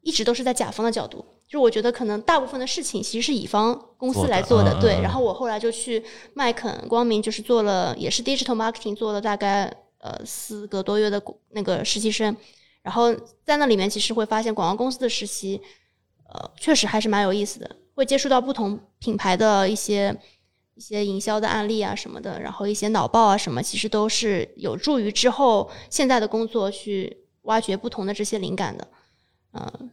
[0.00, 1.24] 一直都是在甲方的角度。
[1.50, 5.00] 就我觉得可能大部分的事情其实是乙方公司来做的，对。
[5.02, 6.00] 然后我后来就去
[6.32, 9.64] 麦肯光明，就是做了也是 digital marketing，做了大概
[9.98, 12.36] 呃四个多月的那个实习生。
[12.82, 13.12] 然后
[13.44, 15.60] 在那里面，其实会发现广告公司的实习，
[16.28, 17.68] 呃，确实还是蛮有意思的。
[17.94, 20.16] 会接触到不同品牌的一些
[20.76, 28.86] 一些营销的案例啊什么的，然后一些脑报啊什么，其实都是有助于之后现在的工作去挖掘不同的这些灵感的。
[29.52, 29.90] 嗯，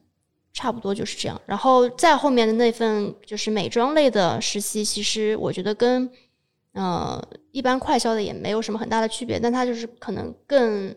[0.57, 1.39] 差不多就是这样。
[1.45, 6.09] 然后再后面的那份就是美妆类的实习，其实我觉得跟
[6.73, 10.95] 呃一般快销的也没有什么很大的区别，但它就是可能更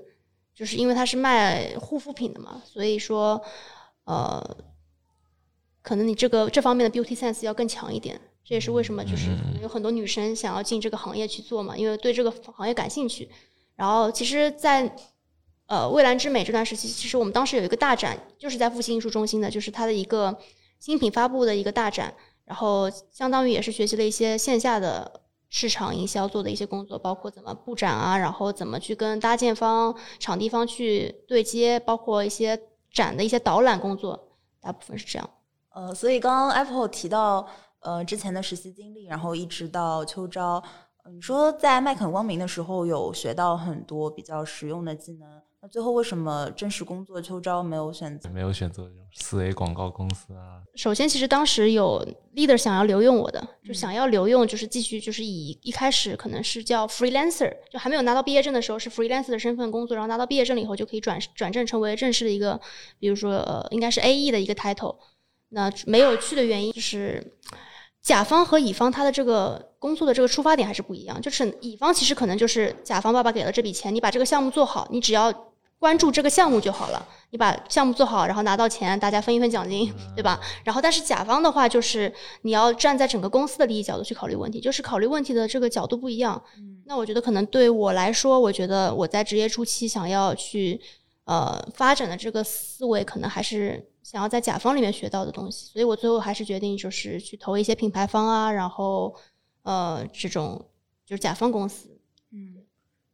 [0.54, 3.40] 就是因为它是卖护肤品的嘛，所以说
[4.04, 4.56] 呃。
[5.82, 13.26] 可能你这个这方面的 beauty sense 要更强一点，这也是为什么就是有很多女生想要进这个行业去做嘛，因为对这个行业感兴趣。
[13.76, 14.94] 然后其实，在
[15.70, 20.36] 呃蔚蓝之美这段时期，其实我们当时有一个大展，就是在复兴艺术中心的，就是它的一个
[20.80, 22.12] 新品发布的一个大展。
[22.44, 32.60] 然后相当于也是学习了一些线下的市场营销做的一些工作，包括怎么布展啊，然后怎么去跟搭建方、场地方去对接，包括一些
[32.90, 34.28] 展的一些导览工作，
[34.60, 35.30] 大部分是这样。
[35.72, 37.46] 呃，所以刚刚 Apple 提到，
[37.78, 40.60] 呃，之前的实习经历，然后一直到秋招，
[41.12, 48.30] 你说在麦肯光明的时候有学到很多比较实用的技能，那最后为什么正式工作秋招没有选择？
[48.30, 50.62] 没有选择四 A 广告公司啊？
[50.74, 52.02] 首先，其实当时有
[52.34, 62.58] leader 想要留用我的，就想要留用，就是继续就是以一开始可能是叫 freelancer，就还没有拿到毕业证的时候是 freelancer 的身份工作，然后拿到毕业证了以后就可以转转正成为正式的一个，
[62.98, 64.96] 比如说呃，应该是 AE 的一个 title。
[65.50, 67.36] 那没有去的原因就是，
[68.00, 71.20] 甲方和乙方他的这个工作的这个出发点还是不一样。
[71.20, 75.49] 就是乙方其实可能就是甲方爸爸给了这笔钱，你把这个项目做好，你只要
[75.80, 77.08] 关注这个项目就好了。
[77.30, 80.38] 你把项目做好，然后拿到钱，大家分一分奖金， 对吧？
[80.62, 82.12] 然后但是甲方的话就是
[82.42, 86.40] 你要站在整个公司的利益角度去考虑问题，就是考虑问题的这个角度不一样。
[86.84, 90.80] 那我觉得可能对我来说，我觉得我在职业初期想要去
[91.24, 93.88] 呃发展的这个思维，可能还是。
[94.02, 99.14] 想要在甲方里面学到的东西，所以我最后还是决定就是去投一些品牌方啊，然后
[99.62, 100.60] 呃这种
[101.06, 101.89] 就是甲方公司。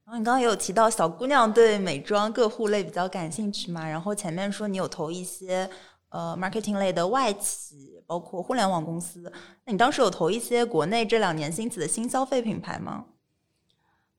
[0.07, 5.69] 然后你刚刚也有提到小姑娘对美妆各户类比较感兴趣嘛，然后前面说你有投一些
[6.11, 9.33] 呃 marketing 类的外企，包括互联网公司，
[9.65, 13.07] 那你当时有投一些国内这两年兴起的新消费品牌吗？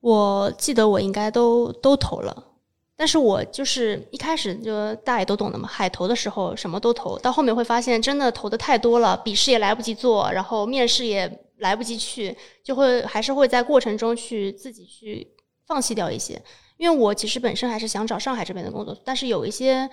[0.00, 2.44] 我记得我应该都都投了。
[2.94, 15.32] 但是我就是一开始就大家也都懂的嘛，海投的时候什么都投，到后面会发现真的投的太多了，笔试也来不及做，然后面试也来不及去，就会还是会在过程中去自己去
[15.68, 16.42] 放弃掉一些。
[16.78, 19.90] 因为我其实本身还是想找上海这边的工作，但是有一些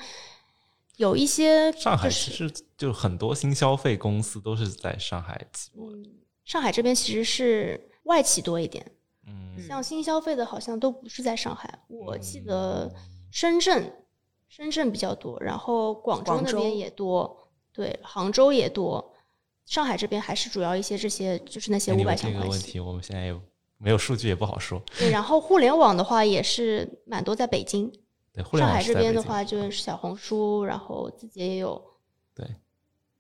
[0.98, 6.06] 有一些上海其实就很多新消费公司都是在上海嗯，
[6.44, 8.86] 上海这边其实是外企多一点。
[9.28, 11.80] 嗯，像新消费的，好像都不是在上海。
[11.88, 12.94] 我记得
[13.32, 13.92] 深圳，
[14.48, 19.14] 深圳比较多，然后广州那边也多，对，杭州也多。
[19.66, 23.34] 上海这边还是主要一些这些，就是那些五百强这个问题，我们现在也
[23.78, 24.82] 没有数据，也不好说。
[24.98, 27.92] 对，然后互联网的话也是蛮多，在北京。
[28.34, 31.82] 对，上海这边的话就是小红书，然后自己也有。
[32.34, 32.46] 对，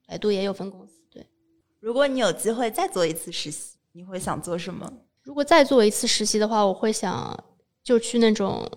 [0.05, 0.93] 百度也有分公司。
[1.09, 1.25] 对，
[1.79, 4.91] 如果你有机会再做一次实习，你会想做什么？
[5.23, 7.37] 如果再做一次实习的话，我会想
[7.83, 8.69] 就去那种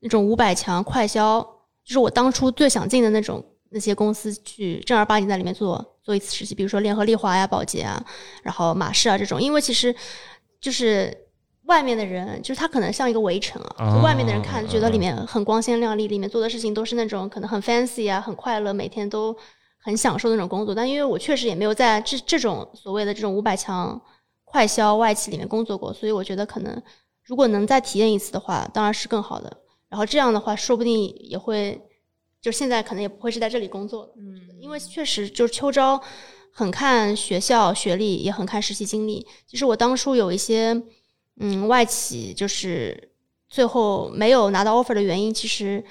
[0.00, 1.40] 那种五百强快销，
[1.84, 8.04] 就是我当初最想进的那种那些公司去正儿八经在里面做做一次实习，比如说联合利华呀、宝洁啊，
[8.42, 9.94] 然后马氏啊这种，因为其实
[10.60, 11.23] 就是
[11.66, 19.34] 外面的人，就是他可能像一个围城啊，哦就外面的人看觉得里面很光鲜亮丽，里面做的事情都是那种可能很 fancy 啊，很快乐，每天都
[19.78, 20.74] 很享受那种工作。
[20.74, 24.00] 但因为我确实也没有在这这种所谓的这种五百强
[24.44, 26.82] 快销外企里面工作过，所以我觉得可能
[27.22, 29.56] 如果能再体验一次的话，当然是更好的。
[29.88, 31.80] 然后这样的话，说不定也会，
[32.42, 34.12] 就现在可能也不会是在这里工作了。
[34.18, 36.00] 嗯，因为确实就是秋招
[36.52, 39.26] 很看学校学历，也很看实习经历。
[39.46, 40.74] 其实我当初有一些
[41.40, 43.10] 嗯外企，就是
[43.48, 45.84] 最后没有拿到 offer 的原因，其实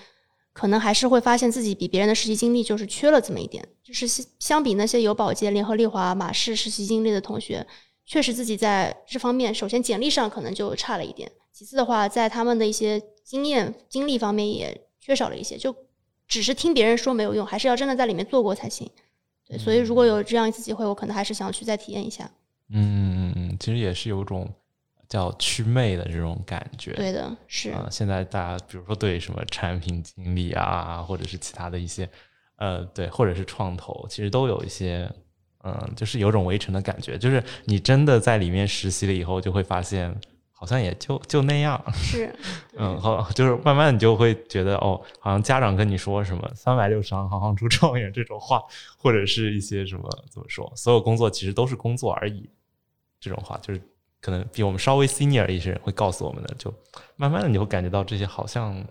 [0.54, 3.68] 可能还是会发现自己比别人的实习经历就是缺了这么一点。
[3.84, 7.68] 就是相相比那些有保洁、联合利华、马氏实习经历的同学，
[8.06, 15.76] 确实自己在这方面，首先简历上可能就差了一点，其次的话，在他们的一些经验经历方面也缺少了一些，就
[16.28, 18.90] 只是听别人说没有用，还是要真的在里面做过才行。
[19.46, 22.32] 对，所以如果有这样一次机会，我可能还是想去再体验一下。
[22.70, 24.50] 嗯嗯嗯，其实也是有种
[25.14, 26.92] 叫祛魅的这种感觉。
[26.94, 32.10] 对的，是，啊、现在大家比如说对什么产品经理啊，或者是其他的一些，
[32.56, 35.08] 呃，对，或者是创投，其实都有一些，
[35.64, 37.16] 嗯、就是有种围城的感觉。
[37.16, 40.20] 就是你真的在里面实习了以后，就会发现
[40.52, 42.36] 好像也就就那样， 是，
[42.76, 48.64] 嗯，好，就是慢慢你就会觉得哦，好像家长跟你说什么“三百六十行，行行出状元”这种话，
[48.98, 52.50] 或者是一些什么怎么说，所有工作其实都是工作而已，
[53.20, 53.80] 这种话就是
[54.24, 56.74] 可能比我们稍微 senior 一些人会告诉我们的，就
[57.18, 58.82] 慢慢的你会感觉到这些好像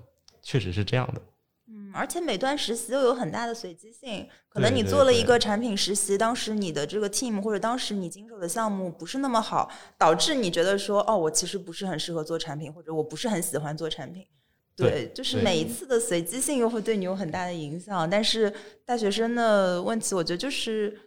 [0.43, 1.23] 确实是这样的。
[1.69, 14.27] 嗯，而且每段实习又有很大的随机性，可能你做了一个产品实习，当时你的这个 team 或者当时你经手的项目不是那么好，导致你觉得说，哦，我其实不是很适合做产品，或者我不是很喜欢做产品。
[14.75, 18.09] 对就是每一次的随机性又会对你有很大的影响。
[18.09, 18.53] 但是
[18.87, 20.99] 大学生的问题，我觉得就是，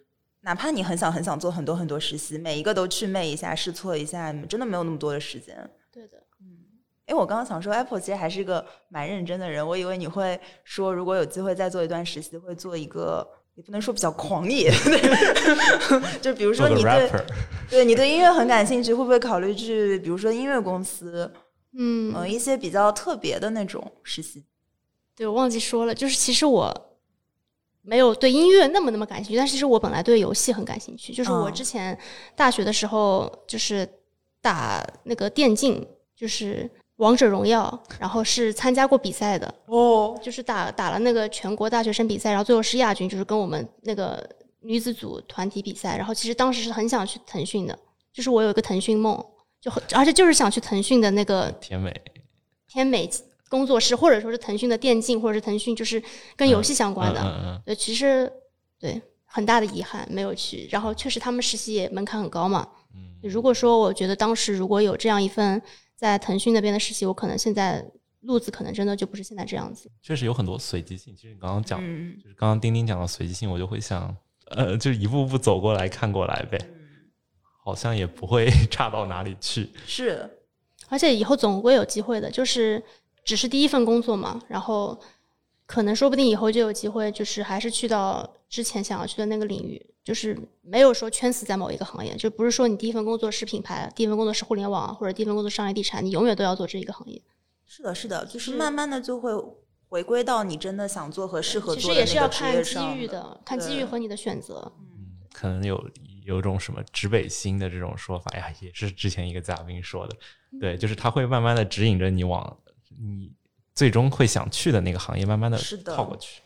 [0.46, 5.58] 哪怕你很想很想做很多很多实习，每一个都去昧一下、试错一下，你们真的没有那么多的时间。
[5.92, 6.46] 对的，嗯
[7.08, 9.68] 哎，我刚刚想说，Apple 其实还是个蛮认真的人。
[9.68, 14.72] 我以为你会说，如果有机会再做一段实习，会做一个也不能说比较狂野，
[16.22, 17.10] 就比如说你对
[17.72, 21.34] 对你对音乐很感兴趣，会不会考虑去，比如说音乐公司，
[21.76, 24.46] 嗯，呃，一些比较特别的那种实习？
[25.16, 26.95] 对我忘记说了，就是其实我
[27.86, 31.14] 没有对音乐那么那么感兴趣，但是其实我本来对游戏很感兴趣。
[31.14, 31.98] 就是我嗯之前
[32.36, 33.88] 大学的时候，就是
[34.42, 44.28] 打那个电竞，就是王者荣耀，然后是参加过比赛的，哦，就是打打了那个全国大学生比赛，然后最后是亚军，就是跟我们那个
[44.62, 45.96] 女子组团体比赛。
[45.96, 47.78] 然后其实当时是很想去腾讯的，
[48.12, 49.24] 就是我有一个腾讯梦，
[49.62, 52.02] 就很而且就是想去腾讯的那个天美，
[52.68, 53.10] 天美
[53.56, 56.02] 工作室，或者说是腾讯的电竞，或者是腾讯就是
[56.36, 57.22] 跟游戏相关的。
[57.22, 58.30] 嗯嗯其实
[58.78, 60.68] 对很大的遗憾没有去。
[60.70, 62.68] 然后确实他们实习也门槛很高嘛。
[62.94, 65.62] 嗯如果说我觉得当时如果有这样一份
[65.96, 67.84] 在腾讯那边的实习，我可能现在
[68.22, 69.90] 路子可能真的就不是现在这样子。
[70.02, 71.16] 确实有很多随机性。
[71.16, 74.16] 其实你刚刚讲，嗯就是刚刚丁丁讲的随机性，我就会想，
[74.52, 76.60] 呃，就一步步走过来看过来呗，
[77.64, 79.70] 好像也不会 差到哪里去。
[79.88, 80.30] 是，
[80.90, 82.84] 而且以后总归有机会的，就是
[83.26, 84.98] 只是第一份工作嘛，然后
[85.66, 97.20] 可能说不定以后就有机会，就是还是去到之前想要去的那个领域，就是没有说圈死在某一个行业，就不是说你第一份工作是品牌，第一份工作是互联网，或者第一份工作商业地产，你永远都要做这一个行业。
[97.66, 99.32] 是的，是的，就是是慢慢的就会
[99.90, 104.72] 回归到你真的想做和适合其实做的也是要那个职业看机遇的，看机遇和你的选择。
[104.78, 105.84] 嗯，可能有
[106.26, 110.16] 有种什么指北星的这种说法呀，也是之前一个嘉宾说的，
[110.62, 112.56] 对，就是他会慢慢的指引着你往
[113.00, 113.32] 你
[113.74, 116.42] 最终会想去的那个行业，慢慢的套过去。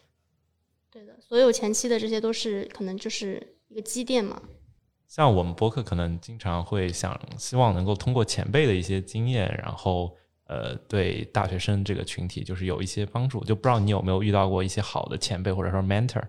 [0.91, 4.41] 对的，所有前期的这些都是可能就是一个积淀嘛。
[5.07, 13.43] 像我们播客可能经常会想，希望能够通过前辈的一些经验，然后呃，对大学生这个群体就是有一些帮助。
[13.43, 16.23] 就不知道你有没有遇到过一些好的前辈或者说 mentor，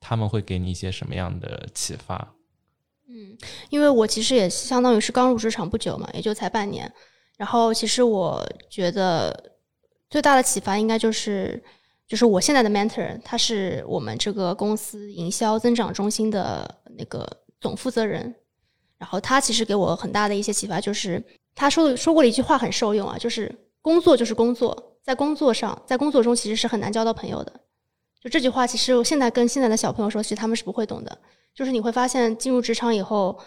[0.00, 2.34] 他们会给你一些什么样的启发？
[3.08, 3.36] 嗯，
[3.70, 6.90] 因为我其实也相当于是刚入职场不久嘛，也就才半年。
[7.36, 9.52] 然后其实我觉得
[10.08, 11.62] 最大的启发应该就是，
[12.06, 17.26] 就是我现在的 mentor，他是我们这个公司营销增长中心的那个
[17.60, 18.34] 总负责人。
[18.98, 21.22] 然后他其实给我很大的一些启发，就是
[21.54, 27.52] 他说的说过了一句话很受用啊，就是工作就是工作，在工作上，在工作中其实是很难交到朋友的。
[28.22, 31.18] 就这句话，其实我现在跟现在的小朋友说，其实他们是不会懂的。
[31.54, 33.38] 就是你会发现，进入职场以后，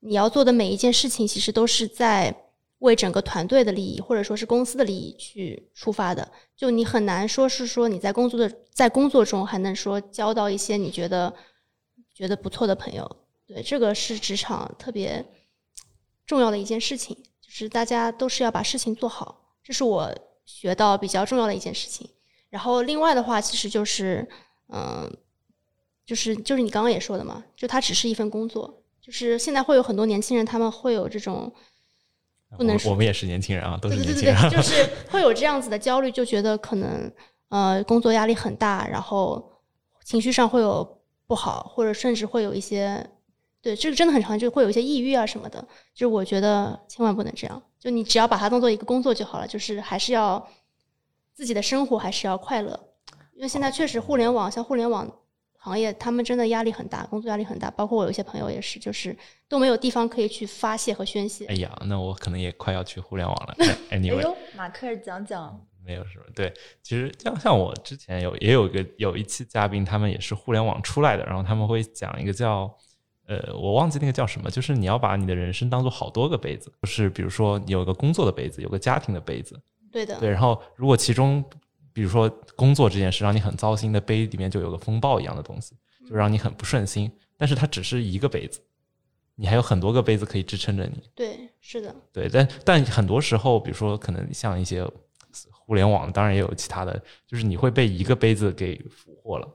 [0.00, 2.34] 你要做的每一件事情，其实都是在
[2.78, 6.30] 为整个团队的利益，或者说是公司的利益去出发的。
[6.54, 11.34] 就你很难说是说你在工作的在工作中还能说交到一些你觉得
[12.14, 13.16] 觉得不错的朋友。
[13.46, 15.24] 对，这个是职场特别
[16.26, 20.12] 重要的一件事情，就是大家都是要把事情做好，这是我
[20.44, 22.10] 学到比较重要的一件事情。
[22.50, 24.28] 然后另外的话，其实就是，
[24.68, 25.10] 嗯、
[26.04, 31.52] 就是就是你刚刚也说的嘛，就它只是一份工作，就是现在会有很多年轻人，他们会有这种
[32.56, 34.40] 不能说我我们也是年轻人啊，都是对对年轻人。
[34.42, 37.10] 对对，就 是会有这样子的焦虑，就觉得可能
[37.48, 39.52] 呃工作压力很大，然后
[40.04, 43.04] 情绪上会有不好，或者甚至会有一些，
[43.60, 45.60] 对这个真的很常见，就会有一些抑郁啊什么的。
[45.92, 50.46] 就是我觉得千万不能这样，就你只要把它当做一个工作就好了，就是还是要
[51.34, 52.78] 自己的生活还是要快乐，
[53.34, 55.10] 因为现在确实互联网像互联网。
[55.66, 59.16] 行业他们真的压力很大，工作压力很大，包括我有一些朋友也是，就是
[59.48, 61.44] 都没有地方可以去发泄和宣泄。
[61.46, 63.56] 哎呀，那我可能也快要去互联网了。
[63.90, 66.24] 哎 Anyway，呦，马克讲讲，没有什么。
[66.36, 66.54] 对，
[66.84, 72.72] 其实像像我之前有也有一个有一期嘉宾，他们也是互联网出来的，然后他们会讲一个叫
[73.26, 79.60] 呃，我忘记那个叫什么，就是你要把你的人生当做好多个杯子，就是比如说你有个工作的杯子，有个家庭的杯子，
[79.90, 81.44] 对的，对，然后如果其中
[81.96, 85.74] 比如说工作这件事让你很糟心的杯里面就有个风暴一样的东西，
[86.06, 88.60] 就让你很不顺心，但是它只是一个杯子，
[89.34, 91.02] 你还有很多个杯子可以支撑着你。
[91.14, 94.86] 对，是的，对，但但很多时候，比如说可能像一些
[95.50, 99.48] 互联网，当然也有其他的，就是你会被一个杯子给俘获了，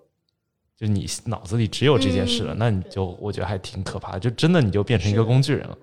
[0.76, 5.78] 就是你脑子里只有这件事了，嗯那你就我觉得还挺可怕的，就真的你就变成一个工具人了。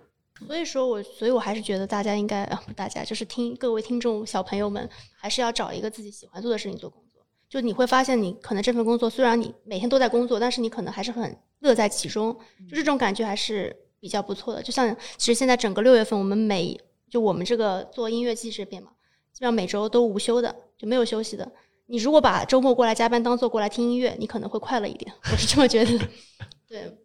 [0.47, 7.23] 所以说我，所以我还是觉得大家应该啊，不大家就是听各位听众小朋友们，还是要找一个自己喜欢做的事情做工作。
[7.49, 12.37] 就你会发现，你可能这份工作虽然你每天都在工作，但是你可能还是很乐在其中，
[12.69, 14.63] 就这种感觉还是比较不错的。
[14.63, 16.79] 就像其实现在整个六月份，我们每
[17.09, 18.91] 就我们这个做音乐季这边嘛，
[19.33, 21.51] 基本上每周都无休的，就没有休息的。
[21.87, 25.99] 你如果把周末过来加班当做过来听音乐，你可能会快乐一点，我是这么觉得。
[26.69, 26.99] 对，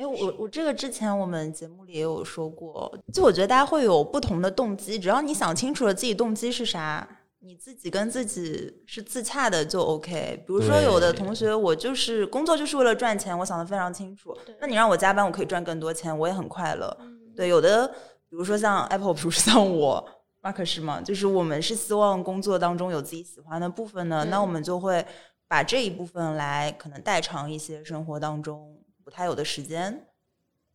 [0.00, 7.06] 哎，我我这个之前我们节目里也有说过，就我觉得大家会有不同的动机，只要你想清楚了自己动机是啥，
[7.40, 10.42] 你自己跟自己是自洽的就 OK。
[10.46, 16.96] 比如说有的同学，我就是工作就是为了赚钱，我想的非常清楚，那你让我加班，我可以赚更多钱，我也很快乐。
[17.00, 20.08] 嗯对，有的比如说像 Apple，比如说像我。
[20.42, 21.02] Mark 是吗？
[21.02, 25.04] 就是我们是希望工作当中有自己喜欢的部分呢，对那我们就会
[25.46, 28.79] 把这一部分来可能代偿一些生活当中
[29.10, 30.06] 不太有的时间。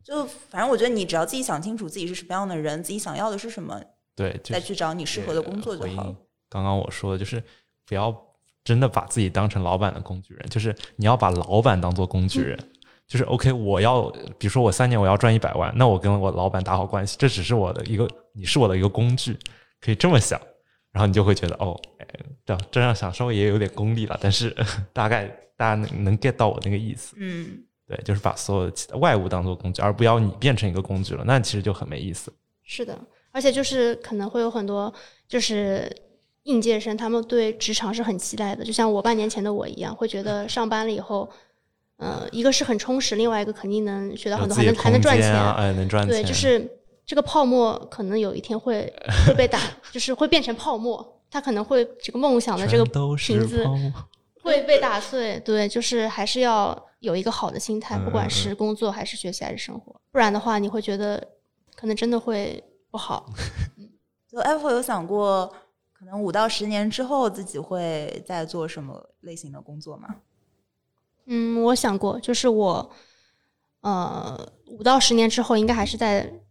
[0.03, 3.81] 就反正我觉得你只要自己想清楚自己是什么样的人，自己想要的是什么，
[4.15, 6.15] 对，就再去找你适合的工作就好了。
[6.49, 7.41] 刚刚我说的就是
[7.85, 8.15] 不要
[8.63, 12.59] 真的把自己当成老板的工具人，就是你要把老板当做工具人。
[13.07, 14.09] 就是 OK，我要
[14.39, 19.37] 比如说我三年我要赚一百万，那我跟我老板打好关系，这只是我的一个，你是我的一个工具，
[19.79, 20.41] 可以这么想，
[20.91, 22.07] 然后你就会觉得哦，哎
[22.45, 24.55] 这样这样想稍微也有点功利了，但是
[24.91, 25.25] 大概
[25.55, 32.33] 大家能能 get 到我那个意思，嗯，对，就是把所有的外物当做工具，而不要你变成一个工具了，那其实就很没意思。
[32.63, 32.97] 是的，
[33.31, 34.91] 而且就是可能会有很多
[35.27, 35.89] 就是
[36.43, 41.29] 应届生，他们对职场是很期待的，就像我半年前的我一样，会觉得上班了以后，
[41.97, 45.31] 呃，一个是很充实，另外一个肯定能学到很多，还能还能赚钱。
[45.31, 46.67] 哎，能赚钱，对，就是
[47.05, 48.91] 这个泡沫可能有一天会
[49.27, 49.59] 会被打，
[49.91, 52.83] 就是会变成泡沫，它可能会这个梦想的这个
[53.15, 53.63] 瓶子
[54.41, 55.39] 会被打碎。
[55.45, 56.75] 对，就是还是要
[57.05, 61.25] 有一个好的心态，不管是工作还是学习还是生活，不然的话你会觉得
[61.75, 63.29] 可能真的会不好。
[64.27, 65.53] 就 Apple 有想过，
[65.93, 70.15] 可能五到十年之后自己会在做什么类型的工作吗？
[71.27, 72.91] 嗯，我想过，就是我，
[73.81, 76.41] 呃，五到十年之后应该还是在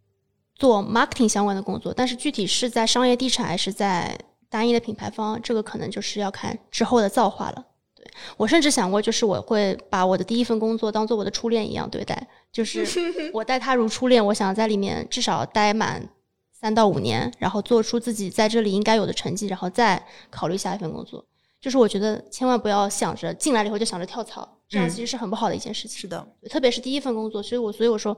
[0.54, 7.66] 做 marketing 相关的工作，但是具体是在商业地产还是在单一的品牌方，这个可能就是要看之后的造化了。
[8.14, 12.86] 对我甚至想过，就是我会把我的第一份工作当做我的初恋一样对待，就 是
[13.32, 16.08] 我待他如初恋，我想在里面至少待满
[16.52, 21.24] 三到五年，然后做出自己在这里应该有的成绩，然后再考虑下一份工作。
[21.60, 25.98] 就是我觉得千万不要想着进来了以后就想着跳槽，这样嗯其实是很不好的一件事情。
[25.98, 28.14] 是的，特别是第一份工作，所以我所以我说，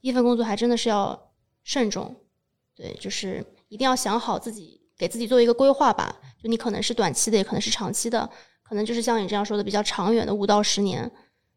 [0.00, 1.18] 第一份工作还真的是要
[1.64, 2.14] 慎重，
[2.76, 6.14] 对，就是一定要想好自己给自己做一个规划吧。
[6.42, 8.28] 就你可能是短期的，也可能是长期的，
[8.70, 11.10] 可能就是像你这样说的比较长远的五到十年。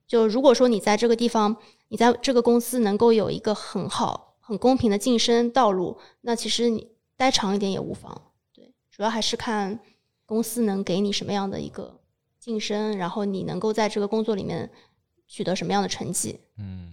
[0.07, 1.55] 就如果说你在这个地方，
[1.89, 8.19] 你在这个公司能够有一个很好、很公平的晋升道路，那其实你待长一点也无妨。
[8.51, 9.79] 对，主要还是看
[10.25, 11.99] 公司能给你什么样的一个
[12.39, 14.67] 晋升，然后你能够在这个工作里面
[15.27, 16.39] 取得什么样的成绩。
[16.57, 16.91] 嗯，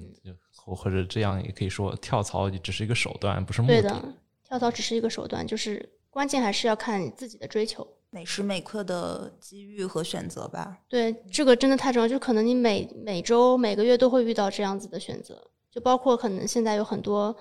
[0.54, 3.80] 或或者这样也可以说，跳槽只是一个手段，不是目的。
[3.80, 4.14] 对的，
[4.46, 7.86] 跳槽只是一个手段，就是关键还是要看你自己的追求。
[8.10, 10.78] 每时每刻的机遇和选择吧。
[10.88, 15.40] 对，这个真的太重要，就可能你每每周、每个月都会遇到这样子的选择，
[15.70, 17.34] 就包括可能现在有很多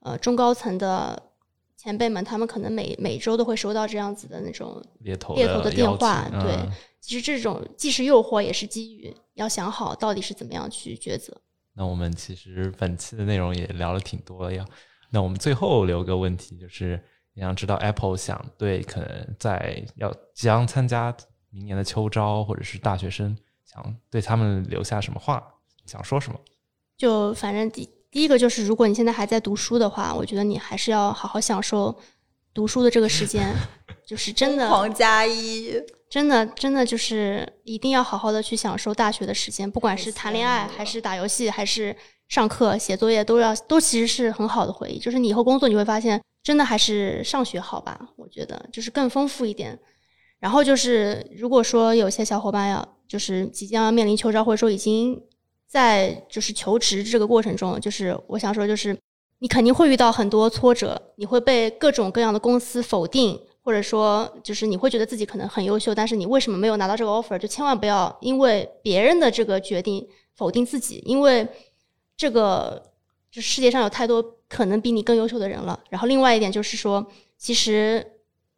[0.00, 1.20] 呃中高层的
[1.76, 6.70] 前辈们，他们可能每每周都会收到这样子的那种猎头猎头的电话，对嗯，
[7.00, 11.36] 其实这种既是诱惑，也是机遇，要想好到底是怎么样去抉择。
[11.74, 14.64] 那我们其实本期的内容也聊了挺多了呀。
[15.10, 17.02] 那我们最后留个问题，就是
[17.34, 21.14] 也想知道 Apple 想对可能在要即将参加
[21.50, 25.42] 明年的秋招或者是大学生，想对他们留下什么话，
[25.86, 26.38] 想说什么？
[26.96, 31.98] 就反正第第一个就是，如果你现在还在读书的话，我觉得你还是要好好享受
[32.52, 33.52] 读书的这个时间，
[34.06, 35.72] 就是真的狂加一，
[36.10, 41.96] 真的真的就是一定要好好的去享受大学的时间，不管是谈恋爱，还是打游戏，还是
[42.28, 44.98] 上课、写作业，都要都其实是很好的回忆。
[44.98, 48.08] 就是你以后工作，你会发现，真的还是上学好吧？
[48.16, 49.78] 我觉得就是更丰富一点。
[50.40, 55.22] 然后就是，如果说有些小伙伴要就是即将要面临秋招，或者说已经
[55.68, 58.98] 在就是求职这个过程中，就是我想说，就是
[59.38, 67.38] 你肯定会遇到很多挫折，你会被各种各样的公司否定，或者说就是你会觉得自己可能很优秀，但是你为什么没有拿到这个 offer？
[67.38, 71.46] 就千万不要因为别人的这个决定否定自己，因为
[72.16, 72.90] 这个
[73.30, 74.20] 就世界上有太多
[74.52, 75.80] 可能比你更优秀的人了。
[75.88, 77.06] 然后另外一点就是说，
[77.38, 78.04] 其实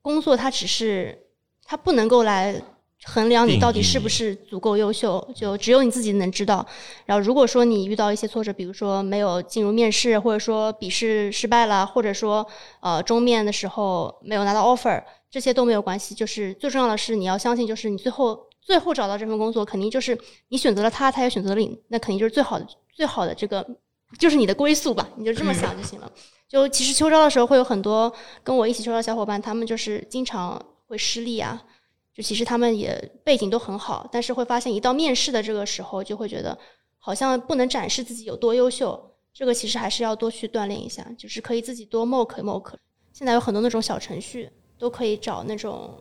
[0.02, 1.16] 工作它只是
[1.64, 2.60] 它不能够来
[3.04, 6.66] 衡量你到底是不是足够优秀，就只有你自己能知道。
[7.06, 12.44] 然后如果说你遇到一些挫折，比如说没有进入面试，或者说笔试失败了，或者说
[12.80, 16.12] 呃终面的时候没有拿到 offer，这些都没有关系。
[16.12, 20.18] 就是最重要的是你要相信，就是你最后最后找到这份工作，肯定就是
[20.48, 22.66] 你选择了他，他也选择了你，那肯定就是最好的
[22.96, 23.64] 最好的这个
[24.18, 26.10] 就是你的归宿吧，你就这么想就行了。
[26.48, 28.12] 就其实秋招的时候会有很多
[28.42, 31.62] 跟我一起秋招的小伙伴，他们就是经常会失利啊。
[32.14, 36.56] 就其实他们也背景都很好，但是会发现一到面试的这个时候，就会觉得
[36.98, 39.10] 好像不能展示自己有多优秀。
[39.32, 42.74] 这个其实还是要多去锻炼一下，就是可以自己多 mock mock。
[43.12, 44.48] 现在有很多那种小程序，
[44.78, 46.00] 都可以找那种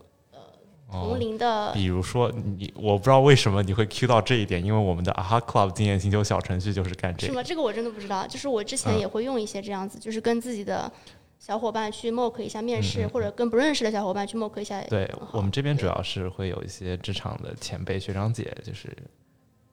[1.01, 1.71] 同龄的。
[1.73, 7.33] 比如说你，我不知道为什么你会 cue 到这一点，因为我们的 AHA Club 经验星球小程序就是干这个。
[7.33, 7.43] 是吗？
[7.43, 8.25] 这个我真的不知道。
[8.27, 10.91] 就是我之前嗯也会用一些这样子，就是跟自己的
[11.39, 14.79] 小伙伴去 mock 一下面试，嗯嗯或者跟不认识的小伙伴去 mock 一下。
[14.83, 18.95] 对我们这边主要是会有一些职场的前辈学长姐，就是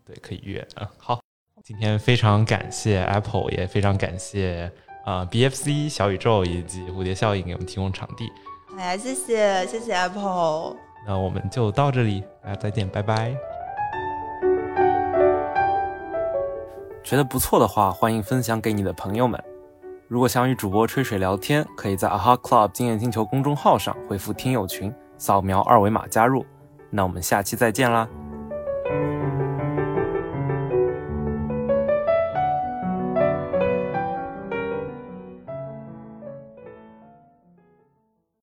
[0.05, 0.91] 对可以约啊。
[0.99, 1.21] 好，
[1.62, 4.71] 今天非常感谢 Apple，也非常感谢
[5.05, 8.29] 啊、呃 BFC 小宇宙以及蝴蝶效应给我们提供场地。
[8.77, 10.89] 哎呀，谢谢谢谢 Apple。
[11.07, 13.34] 那我们就到这里，大家再见，拜拜。
[17.03, 19.42] 觉得不错的话，欢迎分享给你的朋友们。
[20.07, 26.44] 如果想与主播吹水聊天，可以在 AHA Club 经验星球公众号上回复“听友群”，扫描二维码加入。
[26.90, 28.09] 那我们下期再见啦！